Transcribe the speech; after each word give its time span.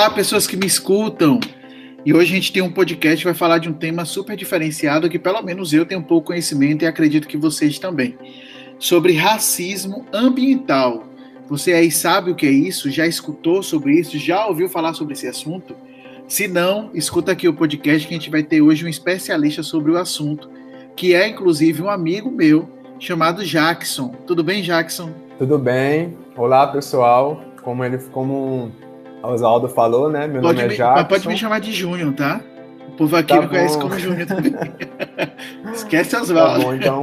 Olá, 0.00 0.08
pessoas 0.08 0.46
que 0.46 0.56
me 0.56 0.64
escutam. 0.64 1.38
E 2.06 2.14
hoje 2.14 2.32
a 2.32 2.34
gente 2.36 2.54
tem 2.54 2.62
um 2.62 2.72
podcast 2.72 3.18
que 3.18 3.24
vai 3.24 3.34
falar 3.34 3.58
de 3.58 3.68
um 3.68 3.74
tema 3.74 4.06
super 4.06 4.34
diferenciado 4.34 5.10
que 5.10 5.18
pelo 5.18 5.42
menos 5.42 5.74
eu 5.74 5.84
tenho 5.84 6.00
um 6.00 6.04
pouco 6.04 6.28
conhecimento 6.28 6.82
e 6.82 6.86
acredito 6.86 7.28
que 7.28 7.36
vocês 7.36 7.78
também. 7.78 8.16
Sobre 8.78 9.12
racismo 9.12 10.06
ambiental. 10.10 11.04
Você 11.50 11.74
aí 11.74 11.90
sabe 11.90 12.30
o 12.30 12.34
que 12.34 12.46
é 12.46 12.50
isso? 12.50 12.90
Já 12.90 13.06
escutou 13.06 13.62
sobre 13.62 13.92
isso? 13.92 14.16
Já 14.16 14.46
ouviu 14.46 14.70
falar 14.70 14.94
sobre 14.94 15.12
esse 15.12 15.28
assunto? 15.28 15.76
Se 16.26 16.48
não, 16.48 16.90
escuta 16.94 17.32
aqui 17.32 17.46
o 17.46 17.52
podcast 17.52 18.08
que 18.08 18.14
a 18.14 18.16
gente 18.16 18.30
vai 18.30 18.42
ter 18.42 18.62
hoje 18.62 18.86
um 18.86 18.88
especialista 18.88 19.62
sobre 19.62 19.92
o 19.92 19.98
assunto, 19.98 20.48
que 20.96 21.14
é 21.14 21.28
inclusive 21.28 21.82
um 21.82 21.90
amigo 21.90 22.30
meu 22.30 22.66
chamado 22.98 23.44
Jackson. 23.44 24.14
Tudo 24.26 24.42
bem, 24.42 24.62
Jackson? 24.62 25.12
Tudo 25.36 25.58
bem. 25.58 26.16
Olá, 26.38 26.66
pessoal. 26.68 27.44
Como 27.62 27.84
ele 27.84 27.98
como 28.10 28.72
Oswaldo 29.22 29.68
falou, 29.68 30.08
né? 30.08 30.26
Meu 30.26 30.40
pode 30.40 30.58
nome 30.58 30.68
me, 30.68 30.74
é 30.74 30.76
Jackson. 30.76 31.04
Pode 31.04 31.28
me 31.28 31.36
chamar 31.36 31.60
de 31.60 31.72
Júnior, 31.72 32.12
tá? 32.14 32.40
O 32.88 32.92
povo 32.92 33.16
aqui 33.16 33.34
tá 33.34 33.42
me 33.42 33.48
conhece 33.48 33.78
como 33.78 33.98
Júnior 33.98 34.26
também. 34.28 34.54
Esquece 35.72 36.16
Oswaldo. 36.16 36.60
Tá 36.60 36.66
bom, 36.66 36.74
então. 36.74 37.02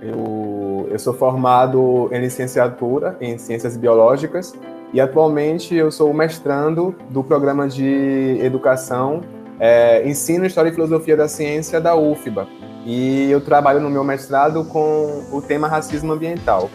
Eu, 0.00 0.88
eu 0.90 0.98
sou 0.98 1.14
formado 1.14 2.08
em 2.12 2.20
licenciatura 2.20 3.16
em 3.20 3.38
Ciências 3.38 3.76
Biológicas 3.76 4.54
e 4.92 5.00
atualmente 5.00 5.74
eu 5.74 5.90
sou 5.90 6.12
mestrando 6.14 6.94
do 7.10 7.24
programa 7.24 7.66
de 7.66 8.38
educação, 8.40 9.22
é, 9.58 10.06
ensino 10.08 10.46
História 10.46 10.68
e 10.68 10.72
Filosofia 10.72 11.16
da 11.16 11.26
Ciência 11.26 11.80
da 11.80 11.96
UFBA. 11.96 12.46
E 12.86 13.30
eu 13.30 13.40
trabalho 13.40 13.80
no 13.80 13.88
meu 13.88 14.04
mestrado 14.04 14.64
com 14.66 15.24
o 15.32 15.40
tema 15.40 15.66
racismo 15.66 16.12
ambiental. 16.12 16.70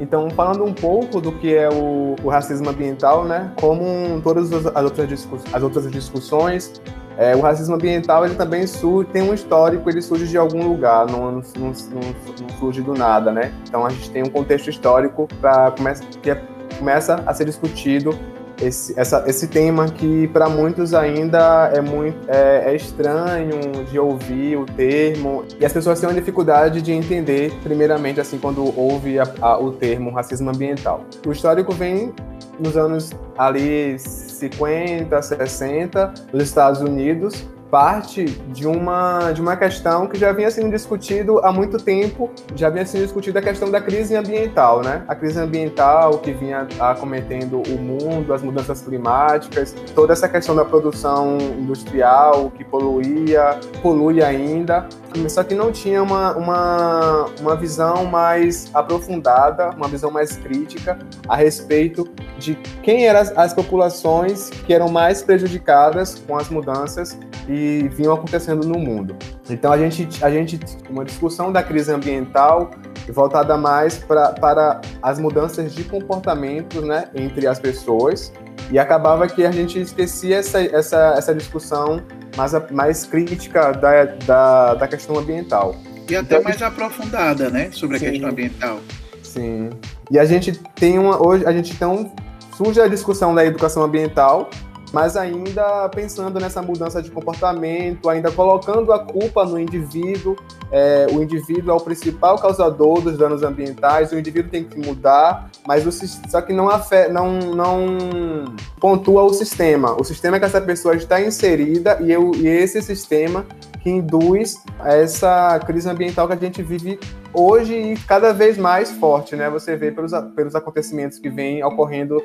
Então, 0.00 0.30
falando 0.30 0.64
um 0.64 0.72
pouco 0.72 1.20
do 1.20 1.30
que 1.30 1.54
é 1.54 1.68
o, 1.68 2.16
o 2.24 2.28
racismo 2.30 2.70
ambiental, 2.70 3.24
né? 3.26 3.52
Como 3.60 4.20
todas 4.22 4.50
as 4.50 4.84
outras, 4.84 5.28
as 5.52 5.62
outras 5.62 5.90
discussões, 5.90 6.80
é, 7.18 7.36
o 7.36 7.40
racismo 7.40 7.74
ambiental 7.74 8.24
ele 8.24 8.34
também 8.34 8.66
surge, 8.66 9.10
tem 9.10 9.20
um 9.20 9.34
histórico, 9.34 9.90
ele 9.90 10.00
surge 10.00 10.26
de 10.26 10.38
algum 10.38 10.66
lugar, 10.66 11.06
não, 11.06 11.30
não, 11.30 11.42
não, 11.58 11.70
não 11.70 12.48
surge 12.58 12.80
do 12.80 12.94
nada, 12.94 13.30
né? 13.30 13.52
Então, 13.68 13.84
a 13.84 13.90
gente 13.90 14.10
tem 14.10 14.22
um 14.22 14.30
contexto 14.30 14.70
histórico 14.70 15.28
para 15.38 15.74
que 16.22 16.30
é, 16.30 16.42
começa 16.78 17.22
a 17.26 17.34
ser 17.34 17.44
discutido 17.44 18.18
esse, 18.60 18.98
essa, 18.98 19.24
esse 19.26 19.48
tema 19.48 19.88
que 19.88 20.28
para 20.28 20.48
muitos 20.48 20.94
ainda 20.94 21.70
é 21.74 21.80
muito 21.80 22.18
é, 22.28 22.72
é, 22.72 22.76
estranho 22.76 23.84
de 23.90 23.98
ouvir 23.98 24.56
o 24.56 24.66
termo 24.66 25.44
e 25.58 25.64
as 25.64 25.72
pessoas 25.72 26.00
têm 26.00 26.08
uma 26.08 26.14
dificuldade 26.14 26.82
de 26.82 26.92
entender 26.92 27.52
primeiramente 27.62 28.20
assim 28.20 28.38
quando 28.38 28.62
ouve 28.78 29.18
a, 29.18 29.24
a, 29.40 29.58
o 29.58 29.72
termo 29.72 30.10
racismo 30.10 30.50
ambiental. 30.50 31.04
O 31.26 31.32
histórico 31.32 31.72
vem 31.72 32.12
nos 32.58 32.76
anos 32.76 33.12
ali 33.38 33.98
50, 33.98 35.20
60 35.22 36.14
nos 36.32 36.42
Estados 36.42 36.80
Unidos 36.80 37.46
parte 37.70 38.24
de 38.24 38.66
uma, 38.66 39.32
de 39.32 39.40
uma 39.40 39.56
questão 39.56 40.06
que 40.06 40.18
já 40.18 40.32
vinha 40.32 40.50
sendo 40.50 40.70
discutido 40.70 41.38
há 41.38 41.52
muito 41.52 41.78
tempo, 41.78 42.30
já 42.54 42.68
vinha 42.68 42.84
sendo 42.84 43.02
discutida 43.02 43.38
a 43.38 43.42
questão 43.42 43.70
da 43.70 43.80
crise 43.80 44.16
ambiental, 44.16 44.82
né? 44.82 45.04
A 45.06 45.14
crise 45.14 45.38
ambiental 45.38 46.18
que 46.18 46.32
vinha 46.32 46.66
acometendo 46.78 47.62
o 47.68 47.78
mundo, 47.78 48.34
as 48.34 48.42
mudanças 48.42 48.82
climáticas, 48.82 49.74
toda 49.94 50.12
essa 50.12 50.28
questão 50.28 50.54
da 50.54 50.64
produção 50.64 51.38
industrial 51.58 52.50
que 52.50 52.64
poluía, 52.64 53.58
polui 53.82 54.22
ainda, 54.22 54.88
só 55.28 55.42
que 55.44 55.54
não 55.54 55.70
tinha 55.70 56.02
uma, 56.02 56.36
uma, 56.36 57.26
uma 57.40 57.56
visão 57.56 58.04
mais 58.04 58.70
aprofundada, 58.74 59.70
uma 59.70 59.88
visão 59.88 60.10
mais 60.10 60.36
crítica 60.36 60.98
a 61.28 61.36
respeito 61.36 62.08
de 62.38 62.54
quem 62.82 63.06
eram 63.06 63.20
as, 63.20 63.36
as 63.36 63.54
populações 63.54 64.50
que 64.50 64.72
eram 64.72 64.88
mais 64.88 65.22
prejudicadas 65.22 66.22
com 66.26 66.36
as 66.36 66.48
mudanças 66.48 67.18
e 67.48 67.59
vinham 67.94 68.12
acontecendo 68.12 68.66
no 68.66 68.78
mundo. 68.78 69.16
Então 69.48 69.72
a 69.72 69.78
gente, 69.78 70.08
a 70.24 70.30
gente 70.30 70.58
uma 70.88 71.04
discussão 71.04 71.52
da 71.52 71.62
crise 71.62 71.92
ambiental 71.92 72.70
voltada 73.12 73.56
mais 73.56 73.98
pra, 73.98 74.32
para 74.32 74.80
as 75.02 75.18
mudanças 75.18 75.74
de 75.74 75.84
comportamento 75.84 76.80
né, 76.82 77.08
entre 77.14 77.46
as 77.46 77.58
pessoas 77.58 78.32
e 78.70 78.78
acabava 78.78 79.26
que 79.26 79.44
a 79.44 79.50
gente 79.50 79.80
esquecia 79.80 80.36
essa, 80.36 80.60
essa, 80.62 81.14
essa 81.16 81.34
discussão 81.34 82.02
mais, 82.36 82.52
mais 82.70 83.04
crítica 83.04 83.72
da, 83.72 84.04
da, 84.04 84.74
da 84.74 84.88
questão 84.88 85.18
ambiental. 85.18 85.74
E 86.08 86.16
até 86.16 86.36
então, 86.36 86.42
mais 86.42 86.62
aprofundada, 86.62 87.50
né, 87.50 87.70
sobre 87.72 87.98
sim, 87.98 88.06
a 88.06 88.10
questão 88.10 88.28
ambiental. 88.30 88.80
Sim. 89.22 89.70
E 90.10 90.18
a 90.18 90.24
gente 90.24 90.52
tem 90.74 90.98
uma 90.98 91.24
hoje 91.24 91.46
a 91.46 91.52
gente 91.52 91.72
então 91.72 92.12
surge 92.56 92.80
a 92.80 92.88
discussão 92.88 93.34
da 93.34 93.44
educação 93.44 93.82
ambiental 93.82 94.50
mas 94.92 95.16
ainda 95.16 95.88
pensando 95.88 96.38
nessa 96.40 96.60
mudança 96.60 97.02
de 97.02 97.10
comportamento, 97.10 98.08
ainda 98.08 98.30
colocando 98.30 98.92
a 98.92 98.98
culpa 98.98 99.44
no 99.44 99.58
indivíduo. 99.58 100.36
É, 100.72 101.06
o 101.10 101.22
indivíduo 101.22 101.72
é 101.72 101.74
o 101.74 101.80
principal 101.80 102.38
causador 102.38 103.00
dos 103.00 103.18
danos 103.18 103.42
ambientais, 103.42 104.12
o 104.12 104.18
indivíduo 104.18 104.50
tem 104.50 104.64
que 104.64 104.78
mudar, 104.78 105.50
mas 105.66 105.84
o, 105.86 105.90
só 106.28 106.40
que 106.40 106.52
não, 106.52 106.68
afeta, 106.68 107.12
não, 107.12 107.38
não 107.38 108.54
pontua 108.78 109.24
o 109.24 109.32
sistema. 109.32 110.00
O 110.00 110.04
sistema 110.04 110.36
é 110.36 110.40
que 110.40 110.46
essa 110.46 110.60
pessoa 110.60 110.94
está 110.94 111.20
inserida 111.20 111.98
e, 112.00 112.12
eu, 112.12 112.32
e 112.36 112.46
esse 112.46 112.80
sistema 112.82 113.44
que 113.80 113.90
induz 113.90 114.62
essa 114.84 115.58
crise 115.66 115.88
ambiental 115.88 116.26
que 116.28 116.34
a 116.34 116.36
gente 116.36 116.62
vive 116.62 117.00
hoje 117.32 117.74
e 117.74 117.96
cada 117.96 118.32
vez 118.32 118.58
mais 118.58 118.90
forte, 118.90 119.34
né? 119.36 119.48
Você 119.50 119.76
vê 119.76 119.90
pelos, 119.90 120.12
pelos 120.34 120.54
acontecimentos 120.54 121.18
que 121.18 121.30
vêm 121.30 121.64
ocorrendo 121.64 122.22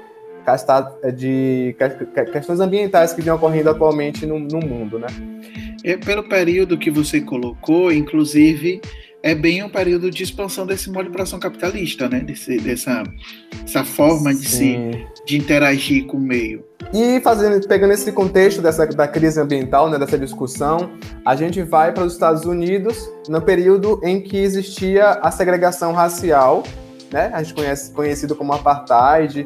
de 1.16 1.76
questões 2.32 2.60
ambientais 2.60 3.14
que 3.14 3.22
vêm 3.22 3.34
ocorrendo 3.34 3.70
atualmente 3.70 4.26
no, 4.26 4.40
no 4.40 4.60
mundo, 4.60 5.00
né? 5.00 5.08
É, 5.84 5.98
pelo 5.98 6.24
período 6.24 6.78
que 6.78 6.90
você 6.90 7.22
colocou, 7.22 7.92
inclusive, 7.92 8.82
é 9.26 9.34
bem 9.34 9.64
um 9.64 9.70
período 9.70 10.12
de 10.12 10.22
expansão 10.22 10.68
desse 10.68 10.88
modo 10.92 11.06
de 11.06 11.12
produção 11.12 11.40
capitalista, 11.40 12.08
né? 12.08 12.20
Desse, 12.20 12.58
dessa 12.58 13.02
essa 13.66 13.84
forma 13.84 14.32
de 14.32 14.48
se 14.48 15.08
de 15.26 15.36
interagir 15.36 16.06
com 16.06 16.18
o 16.18 16.22
meio. 16.22 16.64
E 16.94 17.20
fazendo, 17.22 17.68
pegando 17.68 17.94
esse 17.94 18.12
contexto 18.12 18.62
dessa 18.62 18.86
da 18.86 19.08
crise 19.08 19.42
ambiental, 19.42 19.90
né, 19.90 19.98
dessa 19.98 20.20
discussão, 20.20 20.92
a 21.26 21.36
gente 21.36 21.64
vai 21.64 21.92
para 21.92 22.04
os 22.04 22.14
Estados 22.14 22.46
Unidos 22.46 23.10
no 23.28 23.42
período 23.42 24.00
em 24.04 24.22
que 24.22 24.38
existia 24.38 25.14
a 25.14 25.32
segregação 25.32 25.92
racial, 25.94 26.62
né? 27.12 27.32
A 27.34 27.42
gente 27.42 27.56
conhece 27.56 27.92
conhecido 27.94 28.36
como 28.36 28.54
apartheid, 28.54 29.44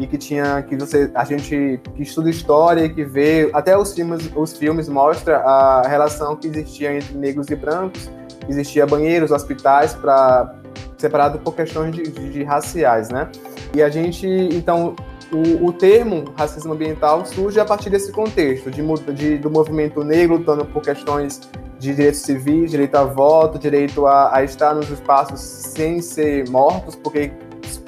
e 0.00 0.06
que 0.06 0.16
tinha 0.16 0.62
que 0.62 0.74
você 0.76 1.10
a 1.14 1.24
gente 1.24 1.78
que 1.94 2.02
estuda 2.02 2.30
história 2.30 2.86
e 2.86 2.88
que 2.88 3.04
vê 3.04 3.50
até 3.52 3.76
os 3.76 3.92
filmes 3.92 4.30
os 4.34 4.56
filmes 4.56 4.88
mostra 4.88 5.38
a 5.38 5.86
relação 5.86 6.34
que 6.34 6.48
existia 6.48 6.96
entre 6.96 7.16
negros 7.16 7.48
e 7.50 7.54
brancos 7.54 8.10
existia 8.48 8.86
banheiros 8.86 9.30
hospitais 9.30 9.92
para 9.92 10.54
separado 10.96 11.38
por 11.38 11.54
questões 11.54 11.94
de, 11.94 12.02
de, 12.02 12.30
de, 12.30 12.42
raciais 12.42 13.10
né? 13.10 13.30
E 13.74 13.82
a 13.82 13.90
gente 13.90 14.26
então 14.26 14.96
o, 15.30 15.66
o, 15.66 15.72
termo 15.72 16.24
racismo 16.36 16.72
ambiental 16.72 17.24
surge 17.26 17.60
a 17.60 17.64
partir 17.64 17.90
desse 17.90 18.10
contexto 18.10 18.70
de, 18.70 18.82
de, 19.14 19.38
do 19.38 19.50
movimento 19.50 20.02
negro 20.02 20.38
lutando 20.38 20.64
por 20.64 20.82
questões 20.82 21.40
de 21.78 21.94
direitos 21.94 22.20
civis, 22.20 22.70
direito 22.70 22.96
a 22.96 23.04
voto, 23.04 23.58
direito 23.58 24.06
a, 24.06 24.36
a 24.36 24.42
estar 24.42 24.74
nos 24.74 24.90
espaços 24.90 25.40
sem 25.40 26.02
ser 26.02 26.48
mortos, 26.50 26.96
porque 26.96 27.30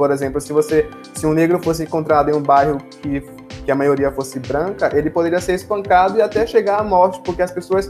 por 0.03 0.11
exemplo, 0.11 0.41
se 0.41 0.53
você, 0.53 0.91
se 1.15 1.25
um 1.25 1.33
negro 1.33 1.63
fosse 1.63 1.85
encontrado 1.85 2.29
em 2.29 2.35
um 2.35 2.43
bairro 2.43 2.79
que, 3.01 3.21
que 3.65 3.71
a 3.71 3.75
maioria 3.77 4.11
fosse 4.11 4.41
branca, 4.41 4.91
ele 4.93 5.09
poderia 5.09 5.41
ser 5.41 5.55
espancado 5.55 6.19
e 6.19 6.21
até 6.21 6.45
chegar 6.45 6.81
à 6.81 6.83
morte, 6.83 7.21
porque 7.25 7.41
as 7.41 7.53
pessoas 7.53 7.89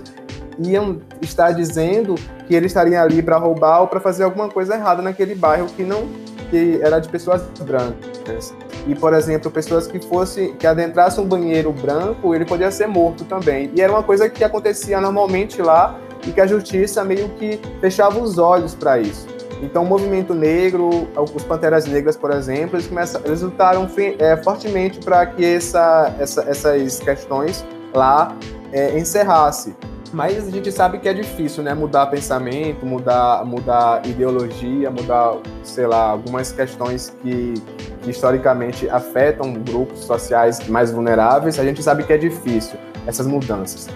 iam 0.59 1.01
estar 1.23 1.53
dizendo 1.53 2.17
que 2.47 2.55
ele 2.55 2.67
estaria 2.67 3.01
ali 3.01 3.23
para 3.23 3.39
roubar 3.39 3.81
ou 3.81 3.87
para 3.87 3.99
fazer 3.99 4.25
alguma 4.25 4.51
coisa 4.51 4.75
errada 4.75 5.01
naquele 5.01 5.35
bairro 5.35 5.69
que 5.69 5.83
não 5.85 6.07
que 6.51 6.79
era 6.83 6.99
de 6.99 7.09
pessoas 7.09 7.41
brancas. 7.61 8.55
E, 8.87 8.95
por 8.95 9.15
exemplo, 9.15 9.51
pessoas 9.51 9.87
que 9.87 9.99
fosse 9.99 10.55
que 10.59 10.67
adentrassem 10.67 11.25
um 11.25 11.27
banheiro 11.27 11.73
branco, 11.73 12.35
ele 12.35 12.45
podia 12.45 12.71
ser 12.71 12.89
morto 12.89 13.25
também. 13.25 13.71
E 13.75 13.81
era 13.81 13.91
uma 13.91 14.03
coisa 14.03 14.29
que 14.29 14.45
acontecia 14.45 15.01
normalmente 15.01 15.63
lá 15.63 15.99
e 16.27 16.31
que 16.31 16.43
a 16.43 16.47
justiça 16.47 17.03
meio 17.03 17.31
que 17.39 17.59
fechava 17.81 18.19
os 18.19 18.37
olhos 18.37 18.75
para 18.75 18.99
isso. 18.99 19.33
Então, 19.63 19.85
o 19.85 19.87
movimento 19.87 20.35
negro, 20.35 21.09
os 21.17 21.45
Panteras 21.45 21.87
Negras, 21.87 22.17
por 22.17 22.33
exemplo, 22.33 22.77
eles, 22.77 22.89
começam, 22.89 23.21
eles 23.25 23.43
lutaram 23.43 23.89
é, 24.19 24.37
fortemente 24.39 24.99
para 24.99 25.25
que 25.25 25.45
essa, 25.45 26.13
essa, 26.19 26.43
essas 26.43 26.99
questões 26.99 27.65
lá 27.95 28.37
é, 28.73 28.99
encerrasse. 28.99 29.75
Mas 30.13 30.47
a 30.47 30.51
gente 30.51 30.71
sabe 30.71 30.99
que 30.99 31.09
é 31.09 31.15
difícil, 31.15 31.63
né? 31.63 31.73
Mudar 31.73 32.07
pensamento, 32.07 32.85
mudar, 32.85 33.47
mudar 33.47 34.05
ideologia, 34.05 34.91
mudar, 34.91 35.39
sei 35.63 35.87
lá, 35.87 36.11
algumas 36.11 36.53
questões 36.53 37.15
que, 37.23 37.55
que 38.03 38.11
historicamente 38.11 38.91
afetam 38.91 39.55
grupos 39.55 40.01
sociais 40.01 40.69
mais 40.69 40.91
vulneráveis. 40.91 41.59
A 41.59 41.65
gente 41.65 41.83
sabe 41.83 42.03
que 42.03 42.13
é 42.13 42.19
difícil 42.19 42.79
essas 43.07 43.27
mudanças. 43.27 43.89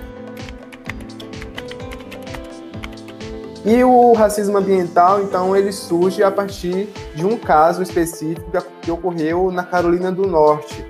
E 3.67 3.83
o 3.83 4.13
racismo 4.13 4.57
ambiental, 4.57 5.21
então, 5.21 5.57
ele 5.57 5.73
surge 5.73 6.23
a 6.23 6.31
partir 6.31 6.89
de 7.17 7.27
um 7.27 7.37
caso 7.37 7.83
específico 7.83 8.49
que 8.81 8.91
ocorreu 8.93 9.51
na 9.51 9.65
Carolina 9.65 10.13
do 10.13 10.25
Norte, 10.25 10.87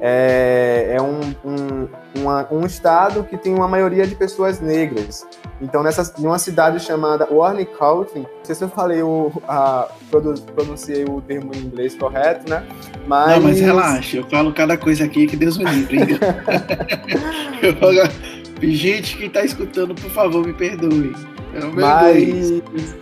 é, 0.00 0.94
é 0.96 1.02
um, 1.02 1.20
um, 1.44 1.88
uma, 2.20 2.46
um 2.52 2.64
estado 2.64 3.24
que 3.24 3.36
tem 3.36 3.52
uma 3.52 3.66
maioria 3.66 4.06
de 4.06 4.14
pessoas 4.14 4.60
negras. 4.60 5.26
Então, 5.60 5.82
nessa, 5.82 6.14
em 6.20 6.24
uma 6.24 6.38
cidade 6.38 6.78
chamada 6.78 7.26
County, 7.26 8.20
não 8.20 8.26
sei 8.44 8.54
se 8.54 8.62
eu 8.62 8.68
falei 8.68 9.02
o, 9.02 9.32
a, 9.48 9.88
pronunciei 10.54 11.04
o 11.04 11.20
termo 11.20 11.50
em 11.52 11.58
inglês 11.58 11.96
correto, 11.96 12.48
né? 12.48 12.64
Mas... 13.08 13.30
Não, 13.32 13.42
mas 13.42 13.60
relaxa, 13.60 14.18
eu 14.18 14.24
falo 14.30 14.54
cada 14.54 14.78
coisa 14.78 15.04
aqui 15.04 15.26
que 15.26 15.36
Deus 15.36 15.58
me 15.58 15.64
livre. 15.64 16.18
Gente 18.62 19.16
que 19.16 19.24
está 19.24 19.44
escutando, 19.44 19.94
por 19.94 20.10
favor, 20.10 20.46
me 20.46 20.52
perdoe. 20.52 21.12
Mas 21.74 22.50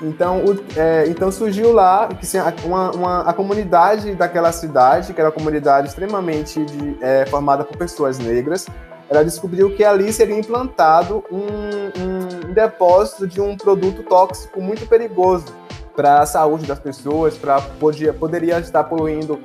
então, 0.02 0.44
o, 0.44 0.58
é, 0.76 1.06
então 1.08 1.30
surgiu 1.30 1.72
lá 1.72 2.08
que, 2.08 2.24
assim, 2.24 2.38
uma, 2.64 2.90
uma, 2.92 3.20
a 3.22 3.32
comunidade 3.32 4.14
daquela 4.14 4.52
cidade, 4.52 5.12
que 5.12 5.20
era 5.20 5.28
uma 5.28 5.34
comunidade 5.34 5.88
extremamente 5.88 6.64
de, 6.64 6.96
é, 7.00 7.26
formada 7.26 7.64
por 7.64 7.76
pessoas 7.76 8.18
negras, 8.18 8.66
ela 9.08 9.24
descobriu 9.24 9.74
que 9.74 9.84
ali 9.84 10.12
seria 10.12 10.38
implantado 10.38 11.24
um, 11.30 12.48
um 12.48 12.52
depósito 12.52 13.26
de 13.26 13.40
um 13.40 13.56
produto 13.56 14.02
tóxico 14.02 14.60
muito 14.60 14.86
perigoso 14.86 15.46
para 15.96 16.20
a 16.20 16.26
saúde 16.26 16.66
das 16.66 16.78
pessoas, 16.78 17.36
para 17.36 17.60
poderia 17.60 18.58
estar 18.60 18.84
poluindo 18.84 19.40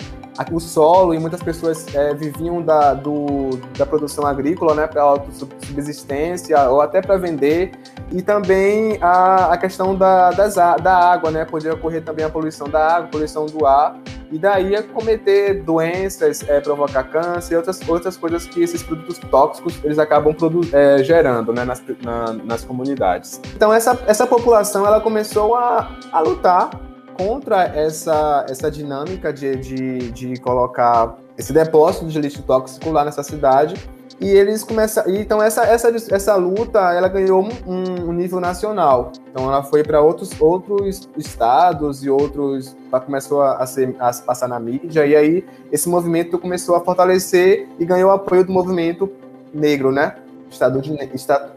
o 0.51 0.59
solo 0.59 1.13
e 1.13 1.19
muitas 1.19 1.41
pessoas 1.41 1.85
é, 1.93 2.13
viviam 2.13 2.61
da, 2.61 2.93
do, 2.93 3.57
da 3.77 3.85
produção 3.85 4.25
agrícola, 4.25 4.73
né, 4.73 4.87
para 4.87 5.03
subsistência 5.31 6.69
ou 6.69 6.81
até 6.81 7.01
para 7.01 7.17
vender 7.17 7.71
e 8.11 8.21
também 8.21 8.97
a, 9.01 9.53
a 9.53 9.57
questão 9.57 9.95
da, 9.95 10.31
das, 10.31 10.55
da 10.55 10.95
água, 10.95 11.31
né, 11.31 11.45
podia 11.45 11.73
ocorrer 11.73 12.03
também 12.03 12.25
a 12.25 12.29
poluição 12.29 12.67
da 12.67 12.95
água, 12.95 13.09
poluição 13.09 13.45
do 13.45 13.65
ar 13.65 13.95
e 14.31 14.39
daí 14.39 14.81
cometer 14.81 15.61
doenças, 15.61 16.43
é, 16.49 16.59
provocar 16.59 17.03
câncer 17.03 17.53
e 17.53 17.57
outras, 17.57 17.87
outras 17.87 18.17
coisas 18.17 18.45
que 18.45 18.63
esses 18.63 18.81
produtos 18.81 19.19
tóxicos 19.19 19.79
eles 19.83 19.99
acabam 19.99 20.35
é, 20.71 21.03
gerando 21.03 21.53
né, 21.53 21.63
nas, 21.63 21.83
na, 22.01 22.33
nas 22.33 22.63
comunidades. 22.65 23.39
Então 23.55 23.71
essa, 23.71 23.99
essa 24.07 24.25
população 24.25 24.87
ela 24.87 24.99
começou 24.99 25.55
a, 25.55 25.95
a 26.11 26.19
lutar 26.19 26.71
contra 27.17 27.63
essa, 27.63 28.45
essa 28.49 28.69
dinâmica 28.69 29.31
de, 29.31 29.55
de, 29.55 30.11
de 30.11 30.39
colocar 30.39 31.17
esse 31.37 31.51
depósito 31.51 32.05
de 32.07 32.19
lixo 32.19 32.43
tóxico 32.43 32.89
lá 32.91 33.03
nessa 33.03 33.23
cidade. 33.23 33.75
E 34.19 34.29
eles 34.29 34.63
começam. 34.63 35.03
Então, 35.07 35.41
essa, 35.41 35.63
essa, 35.63 35.89
essa 35.89 36.35
luta 36.35 36.79
ela 36.93 37.07
ganhou 37.07 37.43
um, 37.67 38.09
um 38.09 38.13
nível 38.13 38.39
nacional. 38.39 39.11
Então, 39.29 39.45
ela 39.45 39.63
foi 39.63 39.83
para 39.83 40.01
outros, 40.01 40.39
outros 40.39 41.09
estados 41.17 42.03
e 42.03 42.09
outros. 42.09 42.75
Começou 43.05 43.41
a, 43.41 43.65
ser, 43.65 43.95
a 43.99 44.13
passar 44.13 44.47
na 44.47 44.59
mídia. 44.59 45.05
E 45.05 45.15
aí, 45.15 45.45
esse 45.71 45.89
movimento 45.89 46.37
começou 46.37 46.75
a 46.75 46.81
fortalecer 46.81 47.67
e 47.79 47.85
ganhou 47.85 48.11
apoio 48.11 48.45
do 48.45 48.51
movimento 48.51 49.11
negro, 49.53 49.91
né? 49.91 50.15
Estado 50.49 50.79
de, 50.79 50.95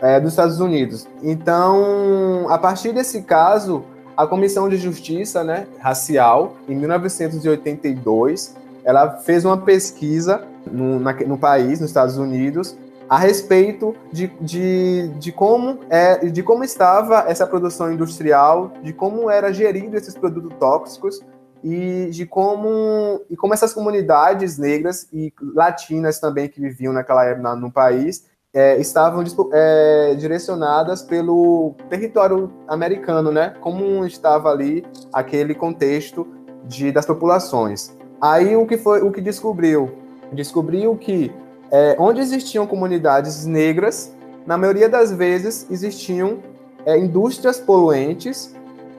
é, 0.00 0.18
dos 0.18 0.32
Estados 0.32 0.58
Unidos. 0.58 1.06
Então, 1.22 2.46
a 2.48 2.56
partir 2.56 2.92
desse 2.92 3.22
caso, 3.22 3.84
a 4.16 4.26
Comissão 4.26 4.68
de 4.68 4.76
Justiça 4.76 5.44
né, 5.44 5.66
Racial, 5.78 6.56
em 6.68 6.74
1982, 6.74 8.56
ela 8.82 9.18
fez 9.18 9.44
uma 9.44 9.58
pesquisa 9.58 10.46
no, 10.66 10.98
na, 10.98 11.12
no 11.12 11.36
país, 11.36 11.80
nos 11.80 11.90
Estados 11.90 12.16
Unidos, 12.16 12.76
a 13.08 13.18
respeito 13.18 13.94
de, 14.12 14.28
de, 14.40 15.08
de, 15.18 15.32
como 15.32 15.80
é, 15.90 16.26
de 16.26 16.42
como 16.42 16.64
estava 16.64 17.24
essa 17.28 17.46
produção 17.46 17.92
industrial, 17.92 18.72
de 18.82 18.92
como 18.92 19.30
era 19.30 19.52
gerido 19.52 19.96
esses 19.96 20.14
produtos 20.14 20.52
tóxicos 20.58 21.20
e 21.62 22.08
de 22.10 22.26
como 22.26 23.20
e 23.30 23.36
como 23.36 23.54
essas 23.54 23.72
comunidades 23.72 24.58
negras 24.58 25.08
e 25.12 25.32
latinas 25.54 26.18
também 26.18 26.48
que 26.48 26.60
viviam 26.60 26.92
naquela 26.92 27.24
época 27.24 27.54
no 27.54 27.70
país 27.70 28.24
é, 28.56 28.80
estavam 28.80 29.22
é, 29.52 30.14
direcionadas 30.14 31.02
pelo 31.02 31.74
território 31.90 32.50
americano, 32.66 33.30
né? 33.30 33.52
Como 33.60 34.02
estava 34.06 34.50
ali 34.50 34.82
aquele 35.12 35.54
contexto 35.54 36.26
de, 36.64 36.90
das 36.90 37.04
populações. 37.04 37.94
Aí 38.18 38.56
o 38.56 38.66
que 38.66 38.78
foi 38.78 39.02
o 39.02 39.12
que 39.12 39.20
descobriu? 39.20 39.90
Descobriu 40.32 40.96
que 40.96 41.30
é, 41.70 41.96
onde 41.98 42.22
existiam 42.22 42.66
comunidades 42.66 43.44
negras, 43.44 44.14
na 44.46 44.56
maioria 44.56 44.88
das 44.88 45.12
vezes 45.12 45.66
existiam 45.70 46.38
é, 46.86 46.98
indústrias 46.98 47.60
poluentes 47.60 48.54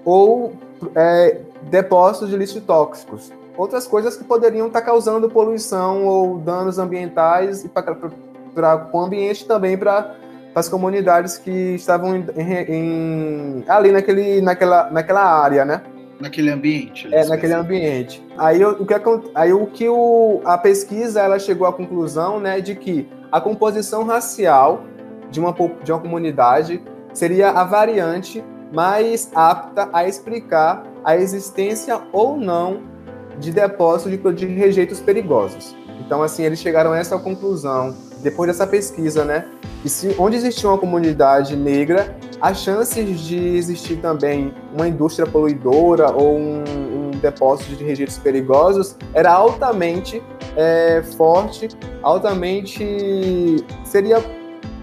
ou 0.06 0.54
é, 0.94 1.42
depósitos 1.64 2.30
de 2.30 2.38
lixo 2.38 2.62
tóxicos. 2.62 3.34
Outras 3.58 3.88
coisas 3.88 4.16
que 4.16 4.24
poderiam 4.24 4.68
estar 4.68 4.84
causando 4.84 5.28
poluição 5.32 6.06
ou 6.06 6.38
danos 6.38 6.78
ambientais 6.78 7.66
e 7.66 7.68
para 7.68 7.96
o 8.92 9.00
ambiente 9.00 9.46
também 9.46 9.78
para 9.78 10.16
as 10.56 10.68
comunidades 10.68 11.38
que 11.38 11.76
estavam 11.76 12.16
em, 12.16 12.26
em, 12.68 13.64
ali 13.68 13.92
naquele, 13.92 14.42
naquela, 14.42 14.90
naquela 14.90 15.24
área, 15.24 15.64
né? 15.64 15.82
Naquele 16.20 16.50
ambiente. 16.50 17.08
É, 17.14 17.26
naquele 17.26 17.54
ambiente. 17.54 18.26
Aí 18.38 18.66
o 18.66 18.86
que, 18.86 18.94
aí, 19.36 19.54
o 19.54 19.68
que 19.68 19.88
o, 19.88 20.42
a 20.46 20.58
pesquisa 20.58 21.22
ela 21.22 21.38
chegou 21.38 21.68
à 21.68 21.74
conclusão 21.74 22.40
né, 22.40 22.60
de 22.60 22.76
que 22.76 23.08
a 23.32 23.40
composição 23.40 24.04
racial 24.04 24.84
de 25.30 25.40
uma, 25.40 25.54
de 25.84 25.92
uma 25.92 26.02
comunidade 26.02 26.82
seria 27.14 27.52
a 27.52 27.64
variante 27.64 28.44
mais 28.74 29.30
apta 29.36 29.90
a 29.94 30.08
explicar 30.08 30.84
a 31.04 31.16
existência 31.16 32.02
ou 32.12 32.36
não 32.36 32.82
de 33.40 33.52
depósitos 33.52 34.12
de, 34.12 34.34
de 34.34 34.54
rejeitos 34.56 35.00
perigosos. 35.00 35.76
Então, 36.00 36.24
assim, 36.24 36.44
eles 36.44 36.60
chegaram 36.60 36.94
a 36.94 36.98
essa 36.98 37.18
conclusão 37.20 37.96
depois 38.22 38.50
dessa 38.50 38.68
pesquisa, 38.68 39.24
né? 39.24 39.46
E 39.86 39.90
se 39.90 40.16
onde 40.18 40.36
existia 40.36 40.70
uma 40.70 40.78
comunidade 40.78 41.56
negra, 41.56 42.16
as 42.42 42.60
chances 42.60 43.20
de 43.22 43.56
existir 43.56 43.98
também 43.98 44.54
uma 44.74 44.88
indústria 44.88 45.28
poluidora 45.28 46.12
ou 46.12 46.38
um, 46.38 46.64
um 47.08 47.12
depósito 47.12 47.76
de 47.76 47.84
rejeitos 47.84 48.18
perigosos 48.18 48.96
era 49.14 49.32
altamente 49.32 50.22
é, 50.56 51.04
forte, 51.16 51.70
altamente 52.02 53.64
seria 53.86 54.24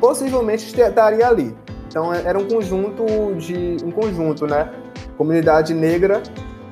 possivelmente 0.00 0.66
estaria 0.66 1.26
ali. 1.26 1.54
Então 1.88 2.12
é, 2.12 2.22
era 2.24 2.38
um 2.38 2.46
conjunto 2.46 3.04
de 3.36 3.76
um 3.84 3.90
conjunto, 3.90 4.46
né? 4.46 4.70
Comunidade 5.16 5.74
negra, 5.74 6.22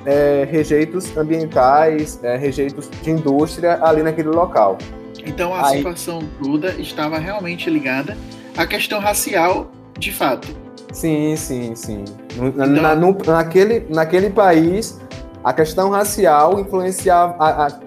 é, 0.05 0.47
rejeitos 0.51 1.17
ambientais, 1.17 2.19
é, 2.23 2.37
rejeitos 2.37 2.89
de 3.03 3.11
indústria 3.11 3.79
ali 3.83 4.03
naquele 4.03 4.29
local. 4.29 4.79
Então 5.25 5.55
a 5.55 5.69
Aí... 5.69 5.79
situação 5.79 6.23
toda 6.43 6.71
estava 6.81 7.19
realmente 7.19 7.69
ligada 7.71 8.17
à 8.57 8.67
questão 8.67 9.01
racial 9.01 9.71
de 9.99 10.13
fato. 10.13 10.49
Sim, 10.93 11.37
sim, 11.37 11.75
sim. 11.75 12.05
Então... 12.37 12.67
Na, 12.67 12.95
no, 12.95 13.17
naquele, 13.27 13.87
naquele 13.89 14.31
país, 14.31 15.01
a 15.43 15.53
questão 15.53 15.91
racial 15.91 16.61
influenciava, 16.61 17.35
a, 17.39 17.67
a, 17.67 17.81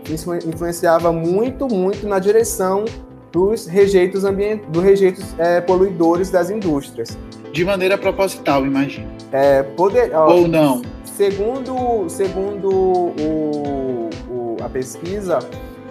influenciava 0.46 1.12
muito, 1.12 1.68
muito 1.68 2.08
na 2.08 2.20
direção 2.20 2.86
dos 3.32 3.68
rejeitos, 3.68 4.24
ambient, 4.24 4.62
dos 4.70 4.84
rejeitos 4.84 5.24
é, 5.38 5.62
poluidores 5.62 6.30
das 6.32 6.50
indústrias. 6.50 7.18
De 7.52 7.64
maneira 7.64 7.98
proposital, 7.98 8.66
imagino. 8.66 9.08
É, 9.32 9.62
poder, 9.62 10.16
Ou 10.16 10.48
não? 10.48 10.82
Segundo, 11.04 12.10
segundo 12.10 12.70
o, 12.70 14.10
o, 14.30 14.58
a 14.62 14.68
pesquisa, 14.68 15.40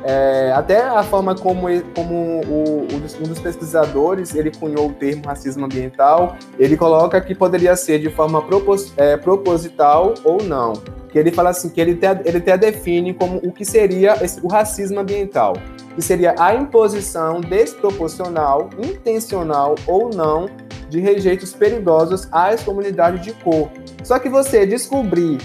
é, 0.05 0.53
até 0.55 0.83
a 0.83 1.03
forma 1.03 1.35
como, 1.35 1.67
como 1.95 2.41
o, 2.47 2.87
um 2.93 3.27
dos 3.27 3.41
pesquisadores 3.41 4.35
ele 4.35 4.51
cunhou 4.51 4.89
o 4.89 4.93
termo 4.93 5.25
racismo 5.25 5.65
ambiental, 5.65 6.37
ele 6.59 6.77
coloca 6.77 7.19
que 7.23 7.35
poderia 7.35 7.75
ser 7.75 7.99
de 7.99 8.11
forma 8.11 8.43
propos, 8.43 8.93
é, 8.99 9.17
proposital 9.17 10.13
ou 10.23 10.43
não. 10.43 10.75
Que 11.09 11.19
ele 11.19 11.33
fala 11.33 11.51
assim 11.51 11.71
que 11.71 11.81
ele 11.81 11.93
até, 11.93 12.29
ele 12.29 12.39
até 12.39 12.59
define 12.59 13.15
como 13.15 13.39
o 13.39 13.51
que 13.51 13.65
seria 13.65 14.23
esse, 14.23 14.45
o 14.45 14.49
racismo 14.49 15.01
ambiental, 15.01 15.55
que 15.95 16.03
seria 16.03 16.35
a 16.39 16.55
imposição 16.55 17.41
desproporcional, 17.41 18.69
intencional 18.79 19.75
ou 19.87 20.11
não 20.11 20.51
de 20.91 21.01
rejeitos 21.01 21.55
perigosos 21.55 22.29
às 22.31 22.63
comunidades 22.63 23.23
de 23.23 23.33
cor. 23.33 23.71
Só 24.03 24.19
que 24.19 24.29
você 24.29 24.67
descobrir 24.67 25.39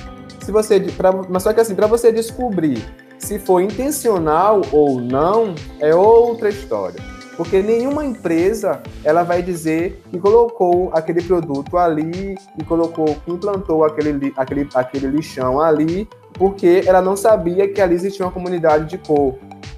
se 0.50 0.52
você, 0.52 0.80
pra, 0.80 1.12
mas 1.30 1.44
só 1.44 1.54
que 1.54 1.62
assim, 1.62 1.76
para 1.76 1.86
você 1.86 2.12
descobrir 2.12 2.84
se 3.20 3.38
foi 3.38 3.64
intencional 3.64 4.62
ou 4.72 5.00
não, 5.00 5.54
é 5.80 5.94
outra 5.94 6.50
história. 6.50 7.00
Porque 7.38 7.62
nenhuma 7.62 8.04
empresa 8.04 8.82
ela 9.04 9.24
vai 9.24 9.42
dizer 9.42 10.02
que 10.10 10.20
colocou 10.20 10.90
aquele 10.94 11.22
produto 11.22 11.78
ali, 11.78 12.36
que 12.58 12.66
colocou, 12.66 13.06
que 13.24 13.32
implantou 13.32 13.86
aquele, 13.86 14.34
aquele, 14.36 14.68
aquele 14.74 15.08
lixão 15.08 15.60
ali, 15.60 16.10
porque 16.34 16.84
ela 16.86 17.02
não 17.02 17.16
sabia 17.16 17.72
que 17.72 17.82
ali 17.82 17.96
existia 17.96 18.26
uma 18.26 18.32
comunidade 18.32 18.86
de 18.86 18.98
cor, 18.98 19.36